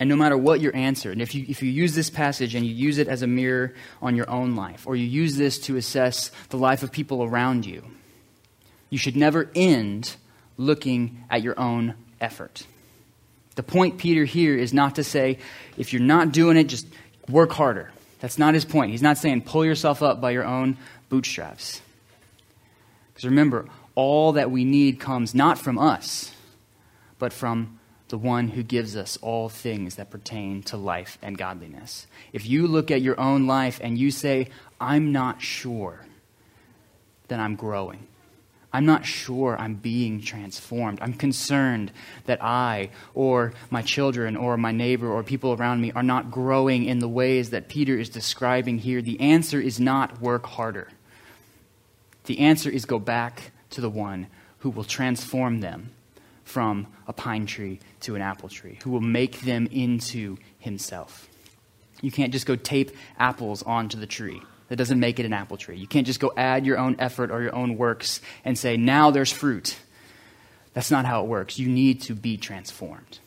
And 0.00 0.08
no 0.08 0.16
matter 0.16 0.36
what 0.36 0.60
your 0.60 0.74
answer, 0.74 1.12
and 1.12 1.22
if 1.22 1.34
you, 1.34 1.46
if 1.48 1.62
you 1.62 1.70
use 1.70 1.94
this 1.94 2.10
passage 2.10 2.54
and 2.54 2.66
you 2.66 2.74
use 2.74 2.98
it 2.98 3.06
as 3.06 3.22
a 3.22 3.26
mirror 3.26 3.74
on 4.02 4.16
your 4.16 4.28
own 4.28 4.56
life, 4.56 4.86
or 4.86 4.96
you 4.96 5.06
use 5.06 5.36
this 5.36 5.58
to 5.60 5.76
assess 5.76 6.32
the 6.48 6.56
life 6.56 6.82
of 6.82 6.90
people 6.90 7.22
around 7.22 7.64
you, 7.64 7.84
you 8.90 8.98
should 8.98 9.16
never 9.16 9.50
end 9.54 10.16
looking 10.56 11.24
at 11.30 11.42
your 11.42 11.58
own 11.58 11.94
effort. 12.20 12.66
The 13.54 13.62
point, 13.62 13.98
Peter, 13.98 14.24
here 14.24 14.56
is 14.56 14.74
not 14.74 14.96
to 14.96 15.04
say, 15.04 15.38
if 15.76 15.92
you're 15.92 16.02
not 16.02 16.32
doing 16.32 16.56
it, 16.56 16.64
just 16.64 16.86
work 17.28 17.52
harder. 17.52 17.92
That's 18.20 18.38
not 18.38 18.54
his 18.54 18.64
point. 18.64 18.90
He's 18.90 19.02
not 19.02 19.18
saying 19.18 19.42
pull 19.42 19.64
yourself 19.64 20.02
up 20.02 20.20
by 20.20 20.32
your 20.32 20.44
own 20.44 20.76
bootstraps. 21.08 21.80
Because 23.08 23.26
remember, 23.26 23.66
all 23.94 24.32
that 24.32 24.50
we 24.50 24.64
need 24.64 24.98
comes 24.98 25.34
not 25.34 25.58
from 25.58 25.78
us, 25.78 26.32
but 27.18 27.32
from 27.32 27.78
the 28.14 28.18
one 28.18 28.46
who 28.46 28.62
gives 28.62 28.94
us 28.94 29.18
all 29.22 29.48
things 29.48 29.96
that 29.96 30.08
pertain 30.08 30.62
to 30.62 30.76
life 30.76 31.18
and 31.20 31.36
godliness. 31.36 32.06
If 32.32 32.46
you 32.46 32.68
look 32.68 32.92
at 32.92 33.02
your 33.02 33.18
own 33.18 33.48
life 33.48 33.80
and 33.82 33.98
you 33.98 34.12
say, 34.12 34.50
I'm 34.80 35.10
not 35.10 35.42
sure, 35.42 36.06
then 37.26 37.40
I'm 37.40 37.56
growing. 37.56 38.06
I'm 38.72 38.86
not 38.86 39.04
sure 39.04 39.56
I'm 39.58 39.74
being 39.74 40.20
transformed. 40.20 41.00
I'm 41.02 41.14
concerned 41.14 41.90
that 42.26 42.40
I 42.40 42.90
or 43.14 43.52
my 43.68 43.82
children 43.82 44.36
or 44.36 44.56
my 44.56 44.70
neighbor 44.70 45.10
or 45.10 45.24
people 45.24 45.52
around 45.52 45.80
me 45.80 45.90
are 45.90 46.04
not 46.04 46.30
growing 46.30 46.84
in 46.84 47.00
the 47.00 47.08
ways 47.08 47.50
that 47.50 47.68
Peter 47.68 47.98
is 47.98 48.08
describing 48.08 48.78
here. 48.78 49.02
The 49.02 49.18
answer 49.18 49.60
is 49.60 49.80
not 49.80 50.20
work 50.20 50.46
harder. 50.46 50.86
The 52.26 52.38
answer 52.38 52.70
is 52.70 52.84
go 52.84 53.00
back 53.00 53.50
to 53.70 53.80
the 53.80 53.90
one 53.90 54.28
who 54.58 54.70
will 54.70 54.84
transform 54.84 55.58
them 55.58 55.90
from 56.44 56.86
a 57.08 57.12
pine 57.12 57.46
tree 57.46 57.80
to 58.00 58.14
an 58.14 58.22
apple 58.22 58.48
tree, 58.48 58.78
who 58.84 58.90
will 58.90 59.00
make 59.00 59.40
them 59.40 59.66
into 59.70 60.36
himself. 60.58 61.28
You 62.00 62.10
can't 62.10 62.32
just 62.32 62.46
go 62.46 62.56
tape 62.56 62.92
apples 63.18 63.62
onto 63.62 63.98
the 63.98 64.06
tree. 64.06 64.42
That 64.68 64.76
doesn't 64.76 64.98
make 64.98 65.18
it 65.18 65.26
an 65.26 65.32
apple 65.32 65.56
tree. 65.56 65.76
You 65.76 65.86
can't 65.86 66.06
just 66.06 66.20
go 66.20 66.32
add 66.36 66.66
your 66.66 66.78
own 66.78 66.96
effort 66.98 67.30
or 67.30 67.42
your 67.42 67.54
own 67.54 67.76
works 67.76 68.20
and 68.44 68.58
say, 68.58 68.76
now 68.76 69.10
there's 69.10 69.32
fruit. 69.32 69.76
That's 70.72 70.90
not 70.90 71.04
how 71.04 71.22
it 71.22 71.28
works. 71.28 71.58
You 71.58 71.68
need 71.68 72.02
to 72.02 72.14
be 72.14 72.36
transformed. 72.36 73.18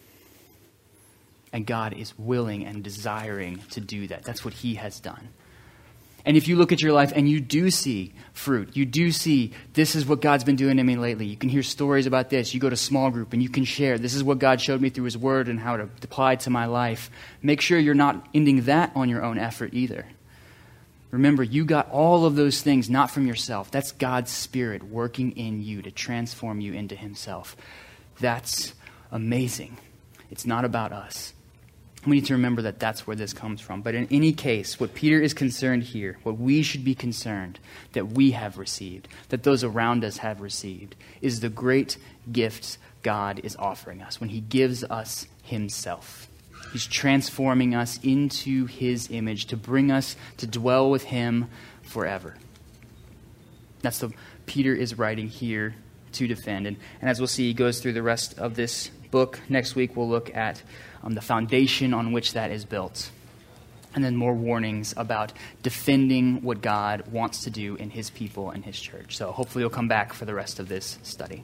And 1.53 1.65
God 1.65 1.93
is 1.93 2.17
willing 2.17 2.65
and 2.65 2.83
desiring 2.83 3.59
to 3.71 3.79
do 3.79 4.07
that. 4.07 4.23
That's 4.23 4.43
what 4.43 4.53
He 4.53 4.75
has 4.75 4.99
done. 4.99 5.29
And 6.27 6.35
if 6.35 6.49
you 6.49 6.57
look 6.57 6.73
at 6.73 6.81
your 6.81 6.91
life 6.91 7.13
and 7.15 7.29
you 7.29 7.39
do 7.39 7.71
see 7.71 8.13
fruit, 8.33 8.75
you 8.75 8.85
do 8.85 9.13
see 9.13 9.53
this 9.71 9.95
is 9.95 10.05
what 10.05 10.19
God's 10.19 10.43
been 10.43 10.57
doing 10.57 10.75
to 10.75 10.83
me 10.83 10.97
lately. 10.97 11.25
You 11.25 11.37
can 11.37 11.47
hear 11.47 11.63
stories 11.63 12.05
about 12.05 12.29
this. 12.29 12.53
You 12.53 12.59
go 12.59 12.69
to 12.69 12.75
small 12.75 13.09
group 13.11 13.31
and 13.31 13.41
you 13.41 13.47
can 13.47 13.63
share 13.63 13.97
this 13.97 14.13
is 14.13 14.25
what 14.25 14.37
God 14.37 14.59
showed 14.59 14.81
me 14.81 14.89
through 14.89 15.05
His 15.05 15.17
Word 15.17 15.47
and 15.47 15.57
how 15.57 15.77
to 15.77 15.83
apply 15.83 16.35
to 16.35 16.49
my 16.49 16.65
life. 16.65 17.09
Make 17.41 17.61
sure 17.61 17.79
you're 17.79 17.93
not 17.93 18.27
ending 18.33 18.63
that 18.63 18.91
on 18.93 19.07
your 19.07 19.23
own 19.23 19.37
effort 19.37 19.73
either. 19.73 20.05
Remember, 21.11 21.43
you 21.43 21.63
got 21.63 21.89
all 21.91 22.25
of 22.25 22.35
those 22.35 22.61
things 22.61 22.89
not 22.89 23.09
from 23.09 23.25
yourself. 23.25 23.71
That's 23.71 23.93
God's 23.93 24.29
Spirit 24.29 24.83
working 24.83 25.31
in 25.31 25.63
you 25.63 25.81
to 25.83 25.91
transform 25.91 26.59
you 26.59 26.73
into 26.73 26.97
Himself. 26.97 27.55
That's 28.19 28.73
amazing. 29.13 29.77
It's 30.29 30.45
not 30.45 30.65
about 30.65 30.91
us. 30.91 31.31
We 32.05 32.17
need 32.17 32.25
to 32.27 32.33
remember 32.33 32.61
that 32.61 32.79
that's 32.79 33.05
where 33.05 33.15
this 33.15 33.33
comes 33.33 33.59
from. 33.59 33.81
But 33.81 33.95
in 33.95 34.07
any 34.11 34.31
case, 34.31 34.79
what 34.79 34.93
Peter 34.93 35.19
is 35.19 35.33
concerned 35.33 35.83
here, 35.83 36.17
what 36.23 36.37
we 36.37 36.61
should 36.61 36.85
be 36.85 36.95
concerned 36.95 37.59
that 37.93 38.09
we 38.09 38.31
have 38.31 38.57
received, 38.57 39.07
that 39.29 39.43
those 39.43 39.63
around 39.63 40.05
us 40.05 40.17
have 40.17 40.39
received, 40.39 40.95
is 41.21 41.39
the 41.39 41.49
great 41.49 41.97
gifts 42.31 42.77
God 43.03 43.41
is 43.43 43.55
offering 43.57 44.01
us 44.01 44.19
when 44.21 44.29
He 44.29 44.39
gives 44.39 44.83
us 44.83 45.27
Himself. 45.43 46.29
He's 46.71 46.85
transforming 46.85 47.75
us 47.75 47.99
into 48.03 48.65
His 48.67 49.09
image 49.11 49.45
to 49.47 49.57
bring 49.57 49.91
us 49.91 50.15
to 50.37 50.47
dwell 50.47 50.89
with 50.89 51.05
Him 51.05 51.49
forever. 51.81 52.35
That's 53.81 53.99
the 53.99 54.11
Peter 54.45 54.73
is 54.73 54.97
writing 54.97 55.27
here 55.27 55.75
to 56.13 56.27
defend. 56.27 56.67
And, 56.67 56.77
and 57.01 57.09
as 57.09 57.19
we'll 57.19 57.27
see, 57.27 57.47
he 57.47 57.53
goes 57.53 57.79
through 57.79 57.93
the 57.93 58.01
rest 58.01 58.37
of 58.39 58.55
this 58.55 58.89
book. 59.11 59.39
Next 59.49 59.75
week, 59.75 59.95
we'll 59.95 60.09
look 60.09 60.35
at 60.35 60.61
um, 61.03 61.13
the 61.13 61.21
foundation 61.21 61.93
on 61.93 62.11
which 62.11 62.33
that 62.33 62.51
is 62.51 62.65
built. 62.65 63.11
And 63.95 64.03
then 64.03 64.15
more 64.15 64.33
warnings 64.33 64.93
about 64.97 65.33
defending 65.63 66.43
what 66.43 66.61
God 66.61 67.07
wants 67.11 67.43
to 67.45 67.49
do 67.49 67.75
in 67.75 67.89
his 67.89 68.09
people 68.09 68.51
and 68.51 68.63
his 68.63 68.79
church. 68.79 69.17
So 69.17 69.31
hopefully, 69.31 69.63
you'll 69.63 69.69
come 69.69 69.87
back 69.87 70.13
for 70.13 70.25
the 70.25 70.35
rest 70.35 70.59
of 70.59 70.67
this 70.67 70.99
study. 71.03 71.43